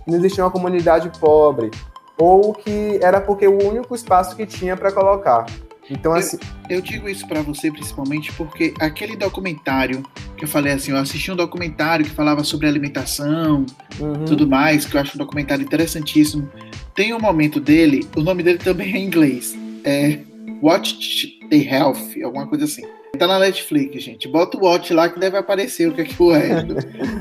não 0.08 0.18
existia 0.18 0.44
uma 0.44 0.50
comunidade 0.50 1.12
pobre, 1.20 1.70
ou 2.18 2.54
que 2.54 3.00
era 3.02 3.22
porque 3.22 3.48
o 3.48 3.68
único 3.68 3.94
espaço 3.94 4.36
que 4.36 4.46
tinha 4.46 4.76
para 4.76 4.92
colocar. 4.92 5.46
Então, 5.92 6.14
assim. 6.14 6.38
Eu, 6.70 6.78
eu 6.78 6.82
digo 6.82 7.10
isso 7.10 7.28
para 7.28 7.42
você 7.42 7.70
principalmente 7.70 8.32
porque 8.34 8.74
aquele 8.80 9.16
documentário 9.16 10.04
que 10.38 10.46
eu 10.46 10.48
falei 10.48 10.74
assim, 10.74 10.92
eu 10.92 10.98
assisti 10.98 11.32
um 11.32 11.36
documentário 11.36 12.06
que 12.06 12.12
falava 12.12 12.44
sobre 12.44 12.68
alimentação, 12.68 13.66
uhum. 14.00 14.26
tudo 14.26 14.48
mais, 14.48 14.86
que 14.86 14.96
eu 14.96 15.02
acho 15.02 15.16
um 15.16 15.20
documentário 15.20 15.64
interessantíssimo. 15.64 16.50
Tem 16.96 17.14
um 17.14 17.20
momento 17.20 17.60
dele, 17.60 18.08
o 18.16 18.22
nome 18.22 18.42
dele 18.42 18.58
também 18.58 18.94
é 18.94 18.98
em 18.98 19.06
inglês, 19.06 19.56
é 19.84 20.20
Watch 20.62 21.40
the 21.50 21.58
Health, 21.58 22.24
alguma 22.24 22.48
coisa 22.48 22.66
assim. 22.66 22.84
Tá 23.20 23.28
na 23.28 23.38
Netflix, 23.38 24.04
gente. 24.04 24.28
Bota 24.28 24.58
o 24.58 24.62
Watch 24.62 24.92
lá 24.94 25.10
que 25.10 25.20
deve 25.20 25.38
aparecer 25.38 25.90
o 25.90 25.94
que 25.94 26.02
é 26.02 26.06
que 26.06 26.16
é. 26.34 26.66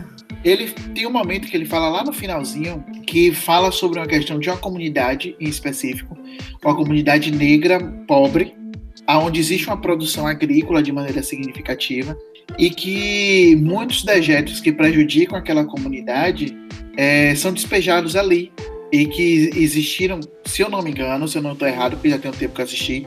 ele 0.44 0.70
tem 0.94 1.06
um 1.06 1.12
momento 1.12 1.48
que 1.48 1.56
ele 1.56 1.66
fala 1.66 1.88
lá 1.88 2.04
no 2.04 2.12
finalzinho 2.12 2.82
que 3.06 3.32
fala 3.32 3.70
sobre 3.70 3.98
uma 3.98 4.06
questão 4.06 4.38
de 4.38 4.48
uma 4.48 4.56
comunidade 4.56 5.36
em 5.38 5.48
específico, 5.48 6.16
uma 6.64 6.74
comunidade 6.74 7.30
negra 7.30 7.80
pobre, 8.06 8.54
aonde 9.10 9.40
existe 9.40 9.66
uma 9.66 9.76
produção 9.76 10.26
agrícola 10.26 10.82
de 10.82 10.92
maneira 10.92 11.22
significativa 11.22 12.16
e 12.56 12.70
que 12.70 13.56
muitos 13.56 14.04
dejetos 14.04 14.60
que 14.60 14.72
prejudicam 14.72 15.36
aquela 15.36 15.64
comunidade 15.64 16.56
é, 16.96 17.34
são 17.34 17.52
despejados 17.52 18.14
ali 18.14 18.52
e 18.92 19.06
que 19.06 19.50
existiram, 19.56 20.20
se 20.44 20.62
eu 20.62 20.70
não 20.70 20.80
me 20.80 20.90
engano, 20.90 21.26
se 21.26 21.38
eu 21.38 21.42
não 21.42 21.52
estou 21.52 21.66
errado, 21.66 21.92
porque 21.92 22.10
já 22.10 22.18
tem 22.18 22.30
um 22.30 22.34
tempo 22.34 22.54
que 22.54 22.62
assisti, 22.62 23.06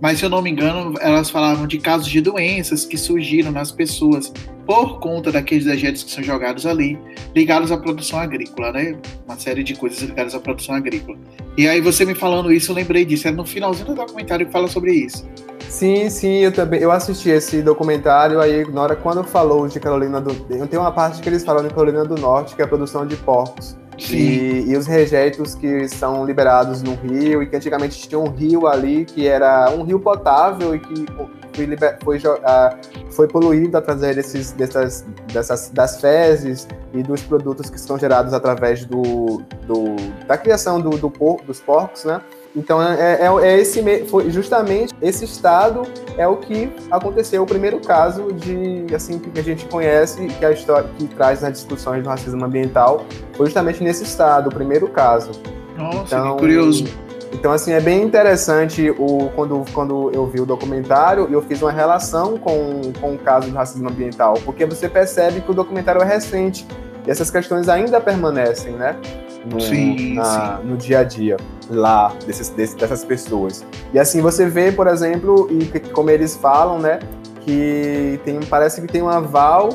mas 0.00 0.18
se 0.18 0.24
eu 0.24 0.30
não 0.30 0.40
me 0.40 0.50
engano, 0.50 0.94
elas 1.00 1.28
falavam 1.28 1.66
de 1.66 1.78
casos 1.78 2.08
de 2.08 2.20
doenças 2.20 2.84
que 2.84 2.96
surgiram 2.96 3.52
nas 3.52 3.70
pessoas 3.70 4.32
por 4.66 5.00
conta 5.00 5.32
daqueles 5.32 5.64
dejetos 5.64 6.04
que 6.04 6.10
são 6.10 6.22
jogados 6.22 6.64
ali, 6.64 6.98
ligados 7.34 7.72
à 7.72 7.76
produção 7.76 8.18
agrícola, 8.18 8.72
né? 8.72 8.96
Uma 9.26 9.36
série 9.36 9.64
de 9.64 9.74
coisas 9.74 10.00
ligadas 10.00 10.34
à 10.34 10.40
produção 10.40 10.74
agrícola. 10.74 11.18
E 11.56 11.68
aí 11.68 11.80
você 11.80 12.04
me 12.04 12.14
falando 12.14 12.52
isso, 12.52 12.70
eu 12.70 12.76
lembrei 12.76 13.04
disso, 13.04 13.28
é 13.28 13.30
no 13.30 13.44
finalzinho 13.44 13.86
do 13.86 13.94
documentário 13.94 14.46
que 14.46 14.52
fala 14.52 14.68
sobre 14.68 14.92
isso. 14.92 15.28
Sim, 15.68 16.10
sim, 16.10 16.38
eu 16.38 16.52
também. 16.52 16.80
Eu 16.80 16.90
assisti 16.90 17.30
esse 17.30 17.62
documentário 17.62 18.40
aí, 18.40 18.68
na 18.72 18.82
hora 18.82 18.96
quando 18.96 19.22
falou 19.22 19.68
de 19.68 19.78
Carolina 19.78 20.20
do. 20.20 20.34
Tem 20.34 20.78
uma 20.78 20.90
parte 20.90 21.20
que 21.20 21.28
eles 21.28 21.44
falam 21.44 21.62
de 21.62 21.68
Carolina 21.68 22.04
do 22.04 22.16
Norte, 22.16 22.56
que 22.56 22.62
é 22.62 22.64
a 22.64 22.68
produção 22.68 23.06
de 23.06 23.16
porcos. 23.16 23.76
E, 24.08 24.64
e, 24.70 24.76
os 24.76 24.86
rejeitos 24.86 25.54
que 25.54 25.86
são 25.88 26.24
liberados 26.24 26.82
no 26.82 26.94
rio, 26.94 27.42
e 27.42 27.46
que 27.46 27.54
antigamente 27.54 28.08
tinha 28.08 28.18
um 28.18 28.28
rio 28.28 28.66
ali 28.66 29.04
que 29.04 29.28
era 29.28 29.70
um 29.70 29.82
rio 29.82 30.00
potável 30.00 30.74
e 30.74 30.78
que 30.78 31.06
foi, 31.52 31.66
liber, 31.66 31.98
foi, 32.02 32.16
uh, 32.18 33.12
foi 33.12 33.28
poluído 33.28 33.76
através 33.76 34.16
desses, 34.16 34.52
dessas, 34.52 35.04
dessas, 35.32 35.68
das 35.70 36.00
fezes 36.00 36.66
e 36.94 37.02
dos 37.02 37.22
produtos 37.22 37.68
que 37.68 37.78
são 37.78 37.98
gerados 37.98 38.32
através 38.32 38.84
do, 38.84 39.42
do 39.66 39.96
da 40.26 40.38
criação 40.38 40.80
do, 40.80 40.90
do 40.90 41.10
por, 41.10 41.42
dos 41.42 41.60
porcos, 41.60 42.04
né? 42.04 42.20
Então 42.54 42.82
é, 42.82 43.20
é, 43.22 43.26
é, 43.26 43.58
esse 43.60 43.82
foi 44.06 44.28
justamente 44.30 44.92
esse 45.00 45.24
estado 45.24 45.82
é 46.18 46.26
o 46.26 46.36
que 46.36 46.70
aconteceu 46.90 47.42
o 47.42 47.46
primeiro 47.46 47.78
caso 47.78 48.32
de 48.32 48.92
assim 48.94 49.18
que 49.20 49.38
a 49.38 49.42
gente 49.42 49.66
conhece 49.66 50.26
que 50.26 50.44
a 50.44 50.50
história 50.50 50.88
que 50.98 51.06
traz 51.06 51.42
nas 51.42 51.52
discussões 51.52 52.02
do 52.02 52.08
racismo 52.08 52.44
ambiental 52.44 53.04
foi 53.34 53.46
justamente 53.46 53.82
nesse 53.84 54.02
estado 54.02 54.48
o 54.48 54.52
primeiro 54.52 54.88
caso. 54.88 55.30
Nossa, 55.76 56.16
então, 56.16 56.34
que 56.34 56.40
curioso. 56.40 56.84
Então 57.32 57.52
assim 57.52 57.72
é 57.72 57.80
bem 57.80 58.02
interessante 58.02 58.90
o 58.98 59.30
quando 59.36 59.64
quando 59.72 60.10
eu 60.12 60.26
vi 60.26 60.40
o 60.40 60.46
documentário 60.46 61.28
eu 61.30 61.40
fiz 61.42 61.62
uma 61.62 61.70
relação 61.70 62.36
com, 62.36 62.92
com 63.00 63.14
o 63.14 63.18
caso 63.18 63.48
do 63.48 63.56
racismo 63.56 63.88
ambiental 63.88 64.34
porque 64.44 64.66
você 64.66 64.88
percebe 64.88 65.40
que 65.40 65.50
o 65.52 65.54
documentário 65.54 66.02
é 66.02 66.04
recente 66.04 66.66
e 67.06 67.10
essas 67.10 67.30
questões 67.30 67.68
ainda 67.68 68.00
permanecem, 68.00 68.72
né? 68.72 68.96
No, 69.44 69.60
sim, 69.60 70.14
na, 70.14 70.58
sim. 70.58 70.66
no 70.66 70.76
dia 70.76 71.00
a 71.00 71.04
dia 71.04 71.36
lá 71.68 72.12
desses, 72.26 72.48
desses, 72.50 72.74
dessas 72.74 73.04
pessoas. 73.04 73.64
E 73.92 73.98
assim 73.98 74.20
você 74.20 74.46
vê, 74.46 74.72
por 74.72 74.86
exemplo, 74.86 75.48
e 75.50 75.80
como 75.90 76.10
eles 76.10 76.36
falam, 76.36 76.78
né, 76.78 76.98
que 77.40 78.20
tem, 78.24 78.40
parece 78.40 78.80
que 78.80 78.86
tem 78.86 79.02
um 79.02 79.08
aval 79.08 79.70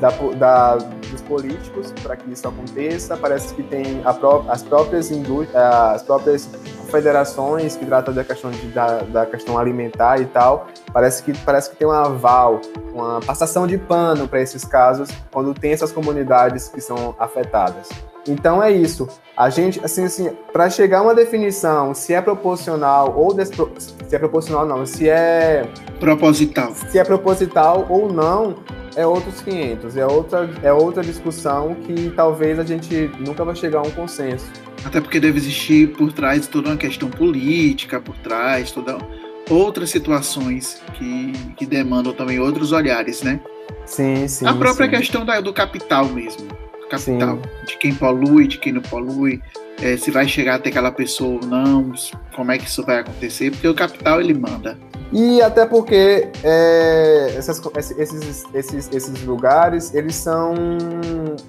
da, 0.00 0.10
da, 0.36 0.76
dos 0.76 1.20
políticos 1.22 1.92
para 2.02 2.16
que 2.16 2.32
isso 2.32 2.48
aconteça. 2.48 3.16
Parece 3.16 3.54
que 3.54 3.62
tem 3.62 4.02
pró 4.18 4.44
as 4.48 4.62
próprias 4.62 5.10
as 5.92 6.02
próprias 6.02 6.48
federações 6.90 7.76
que 7.76 7.86
tratam 7.86 8.12
da 8.12 8.24
questão 8.24 8.50
de, 8.50 8.66
da, 8.68 8.98
da, 9.02 9.26
questão 9.26 9.58
alimentar 9.58 10.20
e 10.20 10.24
tal. 10.24 10.66
Parece 10.92 11.22
que 11.22 11.36
parece 11.38 11.70
que 11.70 11.76
tem 11.76 11.86
um 11.86 11.92
aval, 11.92 12.60
uma 12.92 13.20
passação 13.20 13.66
de 13.66 13.78
pano 13.78 14.26
para 14.26 14.40
esses 14.40 14.64
casos 14.64 15.08
quando 15.30 15.54
tem 15.54 15.72
essas 15.72 15.92
comunidades 15.92 16.68
que 16.68 16.80
são 16.80 17.14
afetadas. 17.18 17.88
Então 18.28 18.62
é 18.62 18.70
isso. 18.70 19.08
A 19.36 19.48
gente, 19.48 19.80
assim, 19.84 20.04
assim, 20.04 20.30
para 20.52 20.68
chegar 20.68 20.98
a 20.98 21.02
uma 21.02 21.14
definição 21.14 21.94
se 21.94 22.12
é 22.12 22.20
proporcional 22.20 23.14
ou 23.16 23.34
despro... 23.34 23.72
se 23.78 24.14
é 24.14 24.18
proporcional 24.18 24.66
não, 24.66 24.84
se 24.84 25.08
é 25.08 25.66
proposital, 25.98 26.74
se 26.74 26.98
é 26.98 27.04
proposital 27.04 27.86
ou 27.88 28.12
não, 28.12 28.56
é 28.96 29.06
outros 29.06 29.40
500. 29.40 29.96
É 29.96 30.06
outra, 30.06 30.50
é 30.62 30.72
outra 30.72 31.02
discussão 31.02 31.74
que 31.74 32.10
talvez 32.10 32.58
a 32.58 32.64
gente 32.64 33.10
nunca 33.18 33.44
vai 33.44 33.54
chegar 33.54 33.78
a 33.78 33.82
um 33.82 33.90
consenso. 33.90 34.46
Até 34.84 35.00
porque 35.00 35.20
deve 35.20 35.38
existir 35.38 35.92
por 35.92 36.12
trás 36.12 36.46
toda 36.46 36.70
uma 36.70 36.76
questão 36.76 37.08
política, 37.08 38.00
por 38.00 38.16
trás 38.18 38.70
toda 38.70 38.98
outras 39.48 39.90
situações 39.90 40.80
que, 40.94 41.32
que 41.56 41.66
demandam 41.66 42.12
também 42.12 42.38
outros 42.38 42.72
olhares, 42.72 43.22
né? 43.22 43.40
Sim, 43.84 44.28
sim. 44.28 44.46
A 44.46 44.54
própria 44.54 44.86
sim. 44.86 44.96
questão 44.96 45.24
da, 45.24 45.40
do 45.40 45.52
capital 45.52 46.06
mesmo 46.06 46.48
capital, 46.90 47.36
Sim. 47.36 47.66
de 47.66 47.78
quem 47.78 47.94
polui, 47.94 48.46
de 48.46 48.58
quem 48.58 48.72
não 48.72 48.82
polui, 48.82 49.40
é, 49.82 49.96
se 49.96 50.10
vai 50.10 50.28
chegar 50.28 50.56
até 50.56 50.68
aquela 50.68 50.92
pessoa 50.92 51.40
ou 51.40 51.46
não, 51.46 51.92
como 52.34 52.52
é 52.52 52.58
que 52.58 52.66
isso 52.66 52.84
vai 52.84 52.98
acontecer, 52.98 53.50
porque 53.50 53.68
o 53.68 53.74
capital 53.74 54.20
ele 54.20 54.34
manda. 54.34 54.76
E 55.12 55.40
até 55.42 55.66
porque 55.66 56.28
é, 56.44 57.34
essas, 57.36 57.60
esses, 57.98 58.44
esses, 58.54 58.88
esses 58.92 59.24
lugares 59.24 59.92
eles 59.94 60.14
são 60.14 60.54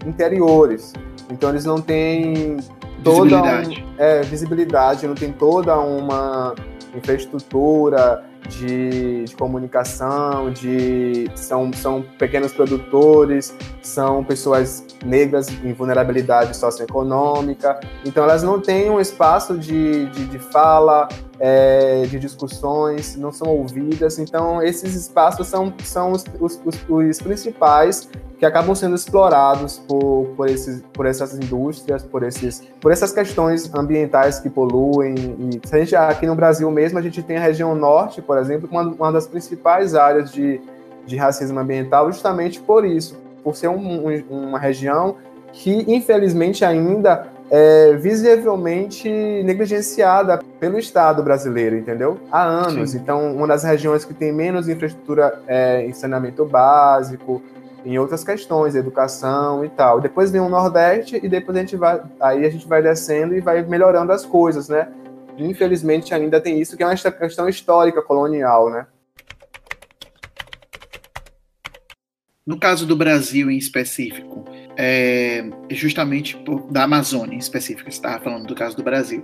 interiores, 0.06 0.94
então 1.30 1.50
eles 1.50 1.66
não 1.66 1.80
têm 1.80 2.58
toda 3.04 3.42
visibilidade. 3.42 3.86
Um, 3.86 3.94
é, 3.98 4.22
visibilidade, 4.22 5.08
não 5.08 5.16
tem 5.16 5.32
toda 5.32 5.78
uma 5.78 6.56
infraestrutura 6.96 8.24
de, 8.50 9.26
de, 9.26 9.36
comunicação, 9.36 10.52
de 10.52 11.30
são, 11.36 11.72
são 11.74 12.04
pequenos 12.18 12.52
produtores, 12.54 13.56
são 13.82 14.24
pessoas 14.24 14.86
negras 15.06 15.50
em 15.50 15.74
vulnerabilidade 15.74 16.56
socioeconômica, 16.56 17.80
então 18.06 18.24
elas 18.24 18.44
não 18.44 18.60
têm 18.60 18.90
um 18.90 19.00
espaço 19.00 19.58
de, 19.58 20.06
de, 20.08 20.26
de 20.26 20.40
fala, 20.40 21.08
é, 21.44 22.04
de 22.04 22.20
discussões, 22.20 23.16
não 23.16 23.32
são 23.32 23.48
ouvidas, 23.48 24.20
então 24.20 24.62
esses 24.62 24.94
espaços 24.94 25.48
são, 25.48 25.74
são 25.84 26.12
os, 26.12 26.24
os, 26.40 26.62
os, 26.64 26.86
os 26.88 27.20
principais 27.20 28.08
que 28.38 28.46
acabam 28.46 28.76
sendo 28.76 28.96
explorados 28.96 29.80
por, 29.88 30.28
por, 30.38 30.48
esses, 30.48 30.84
por 30.94 31.08
essas 31.08 31.34
indústrias, 31.34 32.04
por, 32.04 32.22
esses, 32.22 32.62
por 32.80 32.92
essas 32.92 33.12
questões 33.12 33.74
ambientais 33.74 34.40
que 34.40 34.52
poluem. 34.52 35.16
E 35.16 35.62
a 35.72 35.78
gente, 35.80 35.96
aqui 35.96 36.28
no 36.28 36.36
Brasil 36.36 36.70
mesmo, 36.70 37.00
a 37.00 37.02
gente 37.02 37.24
tem 37.24 37.38
a 37.38 37.42
região 37.42 37.74
norte, 37.74 38.22
por 38.22 38.38
exemplo, 38.38 38.70
uma, 38.72 38.84
uma 38.84 39.12
das 39.12 39.26
principais 39.26 39.96
áreas 39.96 40.32
de, 40.32 40.62
de 41.08 41.18
racismo 41.18 41.60
ambiental, 41.60 42.12
justamente 42.12 42.60
por 42.60 42.86
isso, 42.86 43.18
por 43.44 43.56
ser 43.56 43.68
um, 43.68 44.08
um, 44.08 44.24
uma 44.30 44.60
região 44.60 45.16
que, 45.54 45.86
infelizmente, 45.92 46.64
ainda 46.64 47.31
é 47.54 47.94
visivelmente 47.98 49.10
negligenciada 49.44 50.40
pelo 50.58 50.80
Estado 50.80 51.22
brasileiro, 51.22 51.76
entendeu? 51.76 52.18
Há 52.32 52.44
anos. 52.44 52.92
Sim. 52.92 52.98
Então, 52.98 53.36
uma 53.36 53.46
das 53.46 53.64
regiões 53.64 54.06
que 54.06 54.14
tem 54.14 54.32
menos 54.32 54.70
infraestrutura 54.70 55.38
é, 55.46 55.86
em 55.86 55.92
saneamento 55.92 56.46
básico, 56.46 57.44
em 57.84 58.00
outras 58.00 58.24
questões, 58.24 58.74
educação 58.74 59.66
e 59.66 59.70
tal. 59.70 60.00
Depois 60.00 60.32
vem 60.32 60.40
o 60.40 60.48
Nordeste 60.48 61.20
e 61.22 61.28
depois 61.28 61.58
a 61.58 61.60
gente 61.60 61.76
vai, 61.76 62.02
aí 62.22 62.46
a 62.46 62.50
gente 62.50 62.66
vai 62.66 62.82
descendo 62.82 63.36
e 63.36 63.42
vai 63.42 63.62
melhorando 63.64 64.14
as 64.14 64.26
coisas, 64.26 64.70
né? 64.70 64.88
Infelizmente 65.38 66.14
ainda 66.14 66.40
tem 66.40 66.58
isso 66.62 66.78
que 66.78 66.84
é 66.84 66.88
uma 66.88 66.96
questão 66.96 67.50
histórica 67.50 68.02
colonial, 68.02 68.70
né? 68.70 68.88
No 72.46 72.58
caso 72.58 72.86
do 72.86 72.96
Brasil 72.96 73.52
em 73.52 73.58
específico, 73.58 74.46
é 74.78 75.44
justamente 75.70 76.38
por, 76.38 76.72
da 76.72 76.84
Amazônia 76.84 77.36
em 77.36 77.40
específico, 77.40 77.90
estava 77.90 78.24
falando 78.24 78.48
do 78.48 78.56
caso 78.56 78.76
do 78.76 78.84
Brasil. 78.84 79.24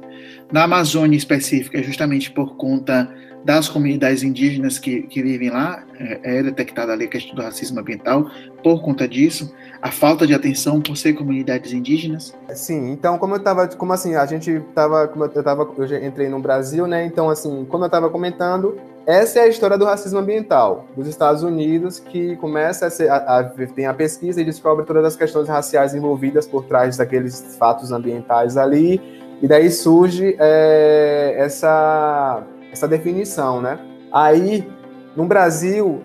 Na 0.51 0.63
Amazônia 0.63 1.15
em 1.15 1.17
específico, 1.17 1.77
é 1.77 1.83
justamente 1.83 2.31
por 2.31 2.55
conta 2.55 3.13
das 3.43 3.69
comunidades 3.69 4.23
indígenas 4.23 4.77
que, 4.77 5.03
que 5.03 5.21
vivem 5.21 5.49
lá, 5.49 5.83
é, 5.99 6.39
é 6.39 6.43
detectada 6.43 6.91
ali 6.91 7.05
a 7.05 7.07
questão 7.07 7.35
do 7.35 7.41
racismo 7.41 7.79
ambiental 7.79 8.29
por 8.63 8.81
conta 8.81 9.07
disso, 9.07 9.53
a 9.81 9.91
falta 9.91 10.27
de 10.27 10.33
atenção 10.33 10.81
por 10.81 10.97
ser 10.97 11.13
comunidades 11.13 11.71
indígenas? 11.71 12.35
Sim, 12.53 12.91
então 12.91 13.17
como 13.17 13.35
eu 13.35 13.37
estava, 13.37 13.67
como 13.67 13.93
assim, 13.93 14.15
a 14.15 14.25
gente 14.25 14.51
estava, 14.51 15.07
como 15.07 15.23
eu 15.23 15.27
estava, 15.29 15.69
eu 15.77 16.05
entrei 16.05 16.27
no 16.27 16.39
Brasil, 16.39 16.87
né? 16.87 17.05
Então 17.05 17.29
assim, 17.29 17.65
como 17.65 17.83
eu 17.83 17.87
estava 17.87 18.09
comentando, 18.09 18.77
essa 19.07 19.39
é 19.39 19.43
a 19.43 19.47
história 19.47 19.77
do 19.77 19.85
racismo 19.85 20.19
ambiental 20.19 20.85
dos 20.93 21.07
Estados 21.07 21.41
Unidos, 21.41 21.97
que 21.97 22.35
começa 22.35 22.87
a, 22.87 22.89
ser, 22.89 23.09
a, 23.09 23.39
a 23.39 23.43
tem 23.43 23.85
a 23.85 23.93
pesquisa 23.93 24.41
e 24.41 24.43
descobre 24.43 24.85
todas 24.85 25.05
as 25.05 25.15
questões 25.15 25.47
raciais 25.47 25.95
envolvidas 25.95 26.45
por 26.45 26.65
trás 26.65 26.97
daqueles 26.97 27.55
fatos 27.57 27.93
ambientais 27.93 28.57
ali, 28.57 29.01
e 29.41 29.47
daí 29.47 29.71
surge 29.71 30.35
é, 30.37 31.35
essa, 31.37 32.43
essa 32.77 32.87
definição, 32.87 33.61
né? 33.61 33.79
Aí, 34.11 34.67
no 35.15 35.25
Brasil, 35.25 36.01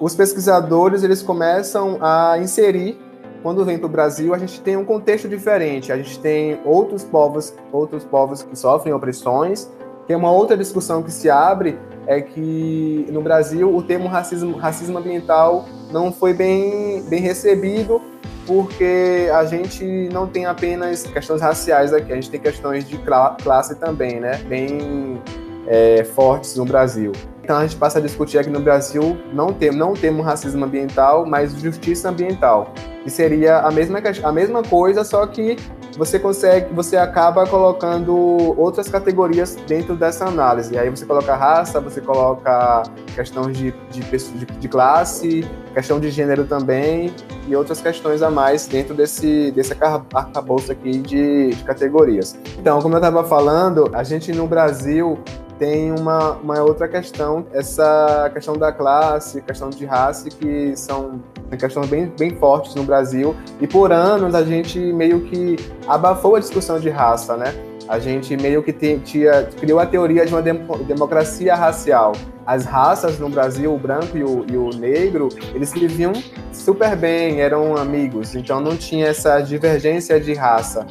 os 0.00 0.14
pesquisadores 0.14 1.02
eles 1.02 1.22
começam 1.22 1.98
a 2.00 2.38
inserir 2.38 2.98
quando 3.42 3.62
vem 3.62 3.76
para 3.76 3.86
o 3.86 3.90
Brasil, 3.90 4.32
a 4.32 4.38
gente 4.38 4.58
tem 4.62 4.74
um 4.74 4.86
contexto 4.86 5.28
diferente. 5.28 5.92
A 5.92 5.98
gente 5.98 6.18
tem 6.18 6.58
outros 6.64 7.04
povos, 7.04 7.52
outros 7.70 8.02
povos 8.02 8.42
que 8.42 8.56
sofrem 8.56 8.94
opressões, 8.94 9.68
é 10.08 10.16
uma 10.16 10.30
outra 10.30 10.56
discussão 10.56 11.02
que 11.02 11.10
se 11.10 11.28
abre 11.28 11.78
é 12.06 12.22
que 12.22 13.06
no 13.10 13.20
Brasil 13.20 13.74
o 13.74 13.82
termo 13.82 14.08
racismo, 14.08 14.56
racismo 14.56 14.96
ambiental 14.96 15.66
não 15.90 16.10
foi 16.10 16.32
bem, 16.32 17.02
bem 17.02 17.20
recebido 17.20 18.00
porque 18.46 19.30
a 19.32 19.44
gente 19.44 19.84
não 20.12 20.26
tem 20.26 20.46
apenas 20.46 21.04
questões 21.04 21.40
raciais 21.40 21.92
aqui, 21.92 22.12
a 22.12 22.14
gente 22.14 22.30
tem 22.30 22.40
questões 22.40 22.88
de 22.88 22.98
classe 23.42 23.74
também, 23.76 24.20
né? 24.20 24.36
Bem 24.46 25.22
é, 25.66 26.04
fortes 26.04 26.56
no 26.56 26.64
Brasil. 26.64 27.12
Então 27.42 27.58
a 27.58 27.62
gente 27.66 27.76
passa 27.76 27.98
a 27.98 28.02
discutir 28.02 28.38
aqui 28.38 28.48
no 28.48 28.60
Brasil 28.60 29.18
não 29.32 29.52
temos 29.52 29.76
não 29.76 29.92
temos 29.92 30.24
racismo 30.24 30.64
ambiental, 30.64 31.26
mas 31.26 31.52
justiça 31.60 32.08
ambiental, 32.08 32.72
que 33.02 33.10
seria 33.10 33.58
a 33.58 33.70
mesma 33.70 34.00
a 34.22 34.32
mesma 34.32 34.62
coisa, 34.62 35.04
só 35.04 35.26
que 35.26 35.56
você 35.96 36.18
consegue, 36.18 36.74
você 36.74 36.96
acaba 36.96 37.46
colocando 37.46 38.14
outras 38.58 38.88
categorias 38.88 39.56
dentro 39.66 39.94
dessa 39.94 40.26
análise. 40.26 40.76
Aí 40.76 40.90
você 40.90 41.06
coloca 41.06 41.34
raça, 41.34 41.80
você 41.80 42.00
coloca 42.00 42.82
questões 43.14 43.56
de, 43.56 43.72
de, 43.90 44.00
de, 44.00 44.46
de 44.46 44.68
classe, 44.68 45.48
questão 45.72 46.00
de 46.00 46.10
gênero 46.10 46.44
também 46.44 47.14
e 47.46 47.54
outras 47.54 47.80
questões 47.80 48.22
a 48.22 48.30
mais 48.30 48.66
dentro 48.66 48.94
desse, 48.94 49.50
desse 49.52 49.72
arcabouço 49.82 50.72
aqui 50.72 50.98
de, 50.98 51.50
de 51.50 51.64
categorias. 51.64 52.36
Então, 52.58 52.80
como 52.80 52.94
eu 52.94 52.98
estava 52.98 53.22
falando, 53.22 53.90
a 53.92 54.02
gente 54.02 54.32
no 54.32 54.46
Brasil 54.46 55.18
tem 55.58 55.92
uma, 55.92 56.32
uma 56.32 56.60
outra 56.62 56.88
questão, 56.88 57.46
essa 57.52 58.30
questão 58.32 58.56
da 58.56 58.72
classe, 58.72 59.40
questão 59.42 59.70
de 59.70 59.84
raça, 59.84 60.28
que 60.28 60.76
são 60.76 61.20
questões 61.58 61.88
bem, 61.88 62.12
bem 62.18 62.30
fortes 62.36 62.74
no 62.74 62.82
Brasil. 62.82 63.34
E 63.60 63.66
por 63.66 63.92
anos 63.92 64.34
a 64.34 64.42
gente 64.42 64.78
meio 64.78 65.20
que 65.22 65.56
abafou 65.86 66.36
a 66.36 66.40
discussão 66.40 66.78
de 66.78 66.88
raça, 66.88 67.36
né? 67.36 67.54
A 67.86 67.98
gente 67.98 68.34
meio 68.36 68.62
que 68.62 68.72
tinha, 68.72 69.44
criou 69.60 69.78
a 69.78 69.86
teoria 69.86 70.24
de 70.24 70.32
uma 70.32 70.42
democracia 70.42 71.54
racial. 71.54 72.12
As 72.46 72.64
raças 72.64 73.18
no 73.18 73.28
Brasil, 73.28 73.74
o 73.74 73.78
branco 73.78 74.16
e 74.16 74.24
o, 74.24 74.44
e 74.50 74.56
o 74.56 74.70
negro, 74.70 75.28
eles 75.54 75.72
viviam 75.72 76.12
super 76.52 76.96
bem, 76.96 77.40
eram 77.40 77.76
amigos. 77.76 78.34
Então 78.34 78.60
não 78.60 78.76
tinha 78.76 79.06
essa 79.08 79.40
divergência 79.40 80.18
de 80.18 80.32
raça. 80.32 80.86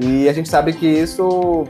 E 0.00 0.28
a 0.28 0.32
gente 0.32 0.48
sabe 0.48 0.72
que 0.72 0.86
isso 0.86 1.64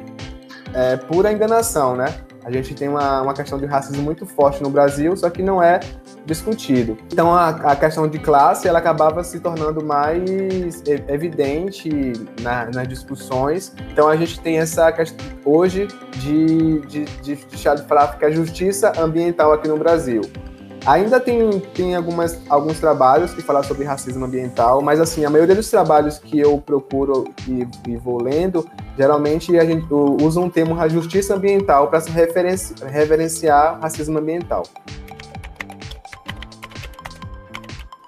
é 0.74 0.96
pura 0.96 1.32
enganação, 1.32 1.96
né? 1.96 2.06
A 2.44 2.50
gente 2.50 2.74
tem 2.74 2.88
uma, 2.88 3.22
uma 3.22 3.32
questão 3.32 3.58
de 3.58 3.64
racismo 3.64 4.02
muito 4.02 4.26
forte 4.26 4.62
no 4.62 4.68
Brasil, 4.68 5.16
só 5.16 5.30
que 5.30 5.42
não 5.42 5.62
é 5.62 5.80
discutido. 6.26 6.98
Então 7.10 7.32
a, 7.32 7.48
a 7.48 7.76
questão 7.76 8.06
de 8.06 8.18
classe 8.18 8.68
ela 8.68 8.78
acabava 8.78 9.24
se 9.24 9.40
tornando 9.40 9.82
mais 9.82 10.82
evidente 11.08 12.12
na, 12.42 12.66
nas 12.66 12.86
discussões. 12.86 13.74
Então 13.90 14.08
a 14.08 14.16
gente 14.16 14.38
tem 14.40 14.58
essa 14.58 14.92
questão 14.92 15.24
hoje 15.44 15.88
de, 16.16 16.80
de, 16.80 17.04
de, 17.04 17.34
de 17.36 17.82
falar 17.86 18.18
que 18.18 18.24
a 18.24 18.30
justiça 18.30 18.92
ambiental 18.98 19.52
aqui 19.52 19.66
no 19.66 19.78
Brasil. 19.78 20.20
Ainda 20.86 21.18
tem, 21.18 21.60
tem 21.74 21.94
algumas, 21.94 22.38
alguns 22.48 22.78
trabalhos 22.78 23.32
que 23.32 23.40
falam 23.40 23.62
sobre 23.62 23.84
racismo 23.84 24.26
ambiental, 24.26 24.82
mas 24.82 25.00
assim, 25.00 25.24
a 25.24 25.30
maioria 25.30 25.54
dos 25.54 25.70
trabalhos 25.70 26.18
que 26.18 26.38
eu 26.38 26.58
procuro 26.58 27.32
e, 27.48 27.66
e 27.88 27.96
vou 27.96 28.22
lendo, 28.22 28.68
geralmente 28.96 29.58
a 29.58 29.64
gente 29.64 29.86
usa 29.90 30.40
um 30.40 30.50
termo 30.50 30.76
justiça 30.88 31.34
ambiental 31.34 31.88
para 31.88 32.00
se 32.00 32.10
referenci, 32.10 32.74
reverenciar 32.84 33.78
racismo 33.80 34.18
ambiental. 34.18 34.64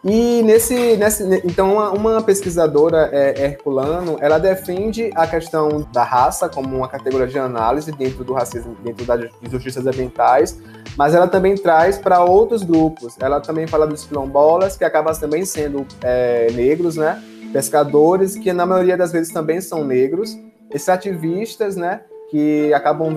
E 0.09 0.41
nesse, 0.45 0.97
nesse 0.97 1.25
então 1.45 1.73
uma, 1.73 1.91
uma 1.91 2.23
pesquisadora 2.23 3.11
é, 3.13 3.45
herculano, 3.45 4.17
ela 4.21 4.39
defende 4.39 5.11
a 5.17 5.27
questão 5.27 5.85
da 5.93 6.05
raça 6.05 6.49
como 6.49 6.77
uma 6.77 6.87
categoria 6.87 7.27
de 7.27 7.37
análise 7.37 7.91
dentro 7.91 8.23
do 8.23 8.33
racismo, 8.33 8.77
dentro 8.85 9.05
das 9.05 9.29
injustiças 9.43 9.85
ambientais, 9.85 10.61
mas 10.97 11.13
ela 11.13 11.27
também 11.27 11.57
traz 11.57 11.99
para 11.99 12.23
outros 12.23 12.63
grupos. 12.63 13.17
Ela 13.21 13.41
também 13.41 13.67
fala 13.67 13.85
dos 13.85 14.05
quilombolas, 14.05 14.77
que 14.77 14.85
acabam 14.85 15.13
também 15.19 15.45
sendo 15.45 15.85
é, 16.01 16.53
negros, 16.53 16.95
né? 16.95 17.21
Pescadores, 17.53 18.37
que 18.37 18.53
na 18.53 18.65
maioria 18.65 18.97
das 18.97 19.11
vezes 19.11 19.33
também 19.33 19.61
são 19.61 19.83
negros, 19.83 20.39
extrativistas, 20.73 21.75
né? 21.75 22.03
Que 22.31 22.73
acabam 22.73 23.13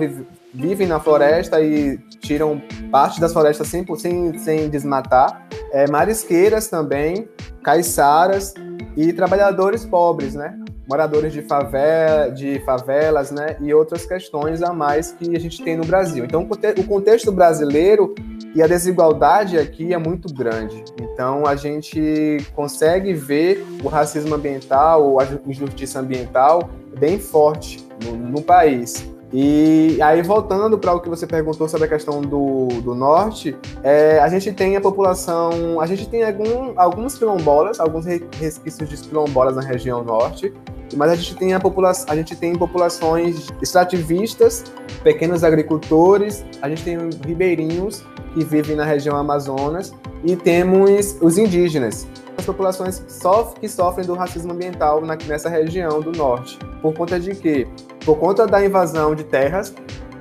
vivem 0.52 0.86
na 0.86 0.98
floresta 0.98 1.60
e 1.60 1.98
tiram 2.20 2.60
parte 2.90 3.20
das 3.20 3.32
florestas 3.32 3.68
sem, 3.68 3.84
sem, 3.96 4.38
sem 4.38 4.68
desmatar 4.68 5.46
é, 5.72 5.88
marisqueiras 5.88 6.68
também, 6.68 7.28
caiçaras 7.62 8.54
e 8.96 9.12
trabalhadores 9.12 9.84
pobres, 9.84 10.34
né? 10.34 10.56
Moradores 10.88 11.32
de, 11.32 11.42
favela, 11.42 12.30
de 12.30 12.58
favelas, 12.64 13.30
né? 13.30 13.56
E 13.60 13.72
outras 13.72 14.04
questões 14.04 14.60
a 14.62 14.72
mais 14.72 15.12
que 15.12 15.36
a 15.36 15.38
gente 15.38 15.62
tem 15.62 15.76
no 15.76 15.84
Brasil. 15.84 16.24
Então, 16.24 16.42
o 16.42 16.84
contexto 16.84 17.30
brasileiro 17.30 18.12
e 18.54 18.60
a 18.60 18.66
desigualdade 18.66 19.56
aqui 19.56 19.94
é 19.94 19.98
muito 19.98 20.32
grande. 20.34 20.82
Então, 21.00 21.46
a 21.46 21.54
gente 21.54 22.38
consegue 22.54 23.14
ver 23.14 23.64
o 23.84 23.88
racismo 23.88 24.34
ambiental, 24.34 25.20
a 25.20 25.26
injustiça 25.46 26.00
ambiental 26.00 26.68
bem 26.98 27.20
forte 27.20 27.86
no, 28.04 28.16
no 28.16 28.42
país. 28.42 29.08
E 29.32 29.98
aí, 30.02 30.22
voltando 30.22 30.76
para 30.76 30.92
o 30.92 31.00
que 31.00 31.08
você 31.08 31.24
perguntou 31.24 31.68
sobre 31.68 31.86
a 31.86 31.88
questão 31.88 32.20
do, 32.20 32.66
do 32.82 32.94
norte, 32.96 33.56
é, 33.82 34.18
a 34.18 34.28
gente 34.28 34.52
tem 34.52 34.76
a 34.76 34.80
população, 34.80 35.80
a 35.80 35.86
gente 35.86 36.08
tem 36.08 36.24
algum, 36.24 36.72
alguns 36.76 37.16
quilombolas, 37.16 37.78
alguns 37.78 38.06
resquícios 38.06 38.88
de 38.88 38.96
quilombolas 38.96 39.54
na 39.54 39.62
região 39.62 40.02
norte, 40.02 40.52
mas 40.96 41.12
a 41.12 41.14
gente 41.14 41.36
tem 41.36 41.54
a 41.54 41.60
população, 41.60 42.06
a 42.12 42.16
gente 42.16 42.34
tem 42.34 42.56
populações 42.56 43.46
extrativistas, 43.62 44.64
pequenos 45.04 45.44
agricultores, 45.44 46.44
a 46.60 46.68
gente 46.68 46.82
tem 46.82 46.98
ribeirinhos 47.24 48.04
que 48.34 48.44
vivem 48.44 48.74
na 48.74 48.84
região 48.84 49.16
Amazonas 49.16 49.94
e 50.24 50.34
temos 50.34 51.16
os 51.20 51.38
indígenas, 51.38 52.06
as 52.40 52.46
populações 52.46 52.98
que 52.98 53.12
sofrem, 53.12 53.60
que 53.60 53.68
sofrem 53.68 54.06
do 54.06 54.14
racismo 54.14 54.52
ambiental 54.52 55.00
na, 55.00 55.16
nessa 55.26 55.48
região 55.48 56.00
do 56.00 56.12
norte. 56.12 56.58
Por 56.82 56.92
conta 56.94 57.20
de 57.20 57.34
quê? 57.34 57.66
Por 58.04 58.16
conta 58.18 58.46
da 58.46 58.64
invasão 58.64 59.14
de 59.14 59.24
terras 59.24 59.72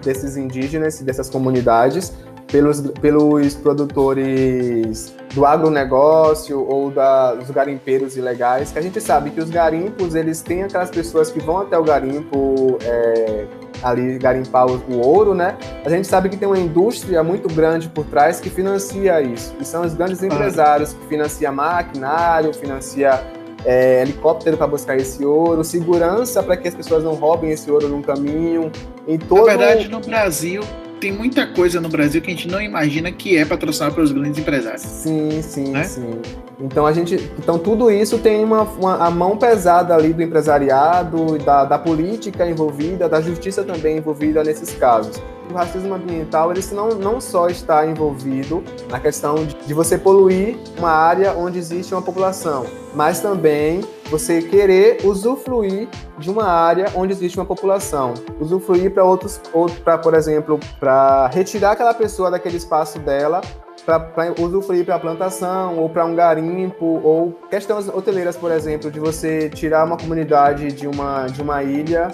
desses 0.04 0.38
indígenas 0.38 1.02
e 1.02 1.04
dessas 1.04 1.30
comunidades 1.30 2.14
pelos, 2.48 2.82
pelos 3.02 3.56
produtores 3.56 5.14
do 5.34 5.46
agronegócio 5.46 6.66
ou 6.68 6.90
da, 6.90 7.36
dos 7.36 7.50
garimpeiros 7.52 8.18
ilegais, 8.18 8.72
que 8.72 8.80
a 8.80 8.82
gente 8.82 9.00
sabe 9.00 9.30
que 9.30 9.40
os 9.40 9.50
garimpos, 9.50 10.16
eles 10.16 10.42
têm 10.42 10.64
aquelas 10.64 10.90
pessoas 10.90 11.32
que 11.32 11.40
vão 11.40 11.60
até 11.60 11.78
o 11.78 11.84
garimpo 11.84 12.78
é, 12.84 13.46
ali 13.82 14.18
garimpar 14.18 14.68
o, 14.68 15.00
ouro, 15.00 15.34
né? 15.34 15.58
A 15.86 15.90
gente 15.90 16.08
sabe 16.08 16.30
que 16.30 16.38
tem 16.38 16.48
uma 16.48 16.60
indústria 16.60 17.24
muito 17.24 17.54
grande 17.54 17.90
por 17.90 18.06
trás 18.06 18.40
que 18.40 18.50
financia 18.50 19.22
isso. 19.22 19.56
E 19.60 19.66
são 19.66 19.84
os 19.84 19.94
grandes 19.94 20.22
empresários 20.24 20.94
que 20.94 21.08
financiam 21.08 21.54
maquinário, 21.54 22.54
financia 22.54 23.24
é, 23.66 24.02
helicóptero 24.02 24.58
para 24.58 24.68
buscar 24.68 24.98
esse 24.98 25.24
ouro, 25.26 25.64
segurança 25.64 26.42
para 26.42 26.56
que 26.58 26.68
as 26.68 26.76
pessoas 26.76 27.04
não 27.04 27.14
roubem 27.14 27.52
esse 27.52 27.70
ouro 27.70 27.88
no 27.88 28.02
caminho. 28.02 28.72
Em 29.08 29.18
todo... 29.18 29.48
Na 29.48 29.58
verdade, 29.58 29.88
no 29.90 30.00
Brasil, 30.00 30.62
tem 31.00 31.12
muita 31.12 31.48
coisa 31.48 31.80
no 31.80 31.90
Brasil 31.90 32.22
que 32.22 32.28
a 32.28 32.36
gente 32.36 32.48
não 32.48 32.62
imagina 32.62 33.12
que 33.12 33.38
é 33.38 33.46
patrocinado 33.46 33.96
pelos 33.96 34.12
grandes 34.12 34.40
empresários. 34.40 34.82
Sim, 34.82 35.42
sim, 35.42 35.72
né? 35.72 35.84
sim. 35.84 36.22
Então 36.60 36.86
a 36.86 36.92
gente, 36.92 37.16
então 37.38 37.58
tudo 37.58 37.90
isso 37.90 38.18
tem 38.20 38.44
uma, 38.44 38.64
uma 38.64 38.98
a 38.98 39.10
mão 39.10 39.38
pesada 39.38 39.96
ali 39.96 40.12
do 40.12 40.22
empresariado, 40.22 41.38
da, 41.38 41.64
da 41.64 41.80
política 41.80 42.48
envolvida, 42.48 43.08
da 43.08 43.22
justiça 43.22 43.64
também 43.64 43.98
envolvida 43.98 44.44
nesses 44.44 44.74
casos. 44.76 45.22
O 45.50 45.54
racismo 45.54 45.94
ambiental 45.94 46.52
ele 46.52 46.62
não, 46.72 46.90
não 46.90 47.22
só 47.22 47.50
está 47.50 47.86
envolvido 47.86 48.64
na 48.90 49.00
questão 49.00 49.46
de, 49.46 49.74
você 49.74 49.98
poluir 49.98 50.58
uma 50.78 50.92
área 50.92 51.34
onde 51.34 51.58
existe 51.58 51.94
uma 51.94 52.02
população, 52.02 52.66
mas 52.94 53.20
também 53.20 53.82
você 54.10 54.42
querer 54.42 55.06
usufruir 55.06 55.88
de 56.18 56.30
uma 56.30 56.46
área 56.46 56.92
onde 56.96 57.14
existe 57.14 57.38
uma 57.40 57.46
população, 57.46 58.14
usufruir 58.40 58.92
para 58.92 59.04
outros, 59.04 59.40
para 59.84 59.98
por 59.98 60.14
exemplo, 60.14 60.60
para 60.80 61.28
retirar 61.28 61.72
aquela 61.72 61.94
pessoa 61.94 62.30
daquele 62.30 62.58
espaço 62.58 63.00
dela 63.00 63.42
para 63.86 64.34
usufruir 64.40 64.86
para 64.86 65.00
plantação 65.00 65.80
ou 65.80 65.90
para 65.90 66.06
um 66.06 66.14
garimpo 66.14 66.86
ou 67.04 67.32
questões 67.50 67.88
hoteleiras, 67.88 68.36
por 68.36 68.52
exemplo, 68.52 68.92
de 68.92 69.00
você 69.00 69.50
tirar 69.50 69.86
uma 69.86 69.98
comunidade 69.98 70.72
de 70.72 70.88
uma 70.88 71.28
de 71.28 71.42
uma 71.42 71.64
ilha 71.64 72.10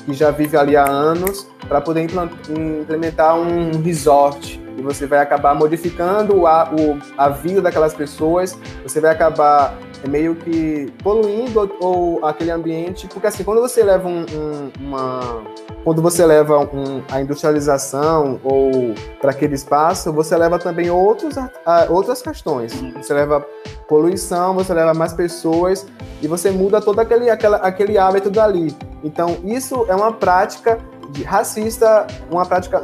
que 0.00 0.12
já 0.14 0.30
vive 0.30 0.56
ali 0.56 0.76
há 0.76 0.88
anos 0.88 1.46
para 1.68 1.80
poder 1.80 2.02
implementar 2.02 3.38
um 3.38 3.82
resort. 3.82 4.60
E 4.76 4.82
você 4.82 5.06
vai 5.06 5.18
acabar 5.18 5.54
modificando 5.54 6.46
a, 6.46 6.72
o, 6.72 6.98
a 7.16 7.28
vida 7.28 7.60
daquelas 7.60 7.94
pessoas, 7.94 8.58
você 8.82 9.00
vai 9.00 9.12
acabar 9.12 9.76
meio 10.08 10.34
que 10.34 10.92
poluindo 11.02 11.70
ou, 11.80 12.24
aquele 12.24 12.50
ambiente, 12.50 13.06
porque 13.08 13.26
assim, 13.26 13.44
quando 13.44 13.60
você 13.60 13.82
leva 13.82 14.08
um, 14.08 14.20
um, 14.22 14.72
uma 14.80 15.42
quando 15.84 16.02
você 16.02 16.26
leva 16.26 16.58
um, 16.58 17.02
a 17.10 17.20
industrialização 17.20 18.38
ou 18.44 18.94
para 19.20 19.30
aquele 19.30 19.54
espaço, 19.54 20.12
você 20.12 20.36
leva 20.36 20.58
também 20.58 20.90
outros, 20.90 21.36
a, 21.38 21.86
outras 21.88 22.20
questões. 22.20 22.72
Você 22.96 23.14
leva 23.14 23.46
poluição, 23.88 24.54
você 24.54 24.74
leva 24.74 24.92
mais 24.92 25.14
pessoas 25.14 25.86
e 26.20 26.28
você 26.28 26.50
muda 26.50 26.80
todo 26.80 26.98
aquele, 26.98 27.30
aquela, 27.30 27.56
aquele 27.58 27.96
hábito 27.96 28.30
dali. 28.30 28.76
Então, 29.02 29.38
isso 29.42 29.86
é 29.88 29.94
uma 29.94 30.12
prática 30.12 30.78
de 31.12 31.22
racista, 31.22 32.06
uma 32.30 32.46
prática 32.46 32.80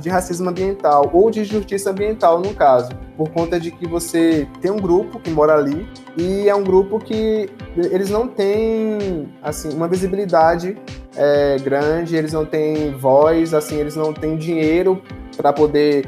de 0.00 0.08
racismo 0.08 0.50
ambiental 0.50 1.10
ou 1.12 1.30
de 1.30 1.44
justiça 1.44 1.90
ambiental, 1.90 2.40
no 2.40 2.54
caso, 2.54 2.90
por 3.16 3.30
conta 3.30 3.60
de 3.60 3.70
que 3.70 3.86
você 3.86 4.48
tem 4.60 4.70
um 4.70 4.78
grupo 4.78 5.18
que 5.18 5.30
mora 5.30 5.54
ali 5.54 5.88
e 6.16 6.48
é 6.48 6.54
um 6.54 6.64
grupo 6.64 6.98
que 6.98 7.48
eles 7.76 8.10
não 8.10 8.26
têm 8.26 9.28
assim 9.42 9.70
uma 9.74 9.88
visibilidade 9.88 10.76
é, 11.16 11.56
grande, 11.58 12.16
eles 12.16 12.32
não 12.32 12.44
têm 12.44 12.92
voz, 12.96 13.54
assim, 13.54 13.76
eles 13.76 13.96
não 13.96 14.12
têm 14.12 14.36
dinheiro 14.36 15.02
para 15.36 15.52
poder 15.52 16.06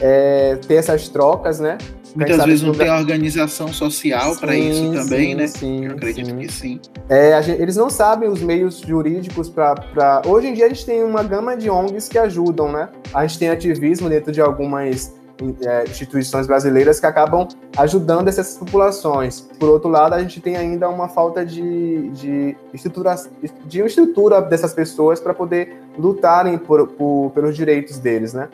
é, 0.00 0.56
ter 0.56 0.74
essas 0.74 1.08
trocas, 1.08 1.60
né? 1.60 1.78
Muitas 2.14 2.44
vezes 2.44 2.62
não 2.62 2.74
tem 2.74 2.90
organização 2.90 3.72
social 3.72 4.36
para 4.36 4.56
isso 4.56 4.92
também, 4.92 5.30
sim, 5.30 5.34
né? 5.34 5.46
Sim, 5.46 5.84
Eu 5.86 5.92
acredito 5.92 6.26
sim. 6.26 6.36
que 6.36 6.52
sim. 6.52 6.80
É, 7.08 7.42
gente, 7.42 7.60
eles 7.60 7.76
não 7.76 7.88
sabem 7.88 8.28
os 8.28 8.42
meios 8.42 8.78
jurídicos 8.80 9.48
para. 9.48 10.22
Hoje 10.26 10.48
em 10.48 10.54
dia 10.54 10.66
a 10.66 10.68
gente 10.68 10.84
tem 10.84 11.02
uma 11.02 11.22
gama 11.22 11.56
de 11.56 11.70
ONGs 11.70 12.08
que 12.08 12.18
ajudam, 12.18 12.70
né? 12.70 12.88
A 13.14 13.26
gente 13.26 13.38
tem 13.38 13.48
ativismo 13.48 14.08
dentro 14.08 14.32
de 14.32 14.40
algumas 14.40 15.14
é, 15.62 15.84
instituições 15.84 16.46
brasileiras 16.46 17.00
que 17.00 17.06
acabam 17.06 17.48
ajudando 17.76 18.28
essas 18.28 18.56
populações. 18.56 19.40
Por 19.58 19.68
outro 19.68 19.88
lado, 19.88 20.14
a 20.14 20.20
gente 20.20 20.40
tem 20.40 20.56
ainda 20.56 20.88
uma 20.88 21.08
falta 21.08 21.44
de, 21.44 22.10
de, 22.10 22.56
estrutura, 22.72 23.16
de 23.64 23.80
estrutura 23.80 24.40
dessas 24.40 24.72
pessoas 24.72 25.18
para 25.18 25.34
poder 25.34 25.76
lutarem 25.98 26.58
por, 26.58 26.86
por, 26.88 27.30
pelos 27.34 27.56
direitos 27.56 27.98
deles, 27.98 28.32
né? 28.32 28.48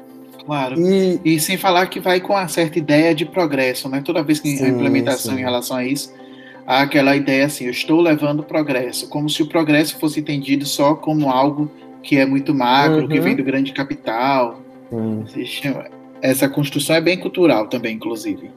Claro. 0.49 0.81
E, 0.81 1.21
e, 1.23 1.39
sem 1.39 1.59
falar 1.59 1.89
que 1.89 2.01
vai 2.01 2.21
com 2.21 2.33
uma 2.33 2.49
certa 2.49 2.79
ideia 2.79 3.15
de 3.15 3.27
progresso, 3.27 3.87
né? 3.87 4.01
Toda 4.03 4.23
vez 4.23 4.41
que 4.41 4.57
sim, 4.57 4.65
a 4.65 4.69
implementação 4.71 5.35
sim. 5.35 5.41
em 5.41 5.45
relação 5.45 5.77
a 5.77 5.85
isso, 5.85 6.11
há 6.67 6.81
aquela 6.81 7.15
ideia 7.15 7.45
assim, 7.45 7.67
eu 7.67 7.71
estou 7.71 8.01
levando 8.01 8.43
progresso, 8.43 9.11
como 9.11 9.29
se 9.29 9.43
o 9.43 9.47
progresso 9.47 9.99
fosse 9.99 10.21
entendido 10.21 10.65
só 10.65 10.95
como 10.95 11.29
algo 11.29 11.71
que 12.03 12.17
é 12.17 12.25
muito 12.25 12.55
macro, 12.55 13.03
uhum. 13.03 13.09
que 13.09 13.21
vem 13.21 13.37
do 13.37 13.45
grande 13.45 13.75
capital. 13.75 14.63
Essa 16.23 16.49
construção 16.49 16.97
é 16.97 17.01
bem 17.03 17.19
cultural 17.19 17.67
também, 17.67 17.97
inclusive. 17.97 18.51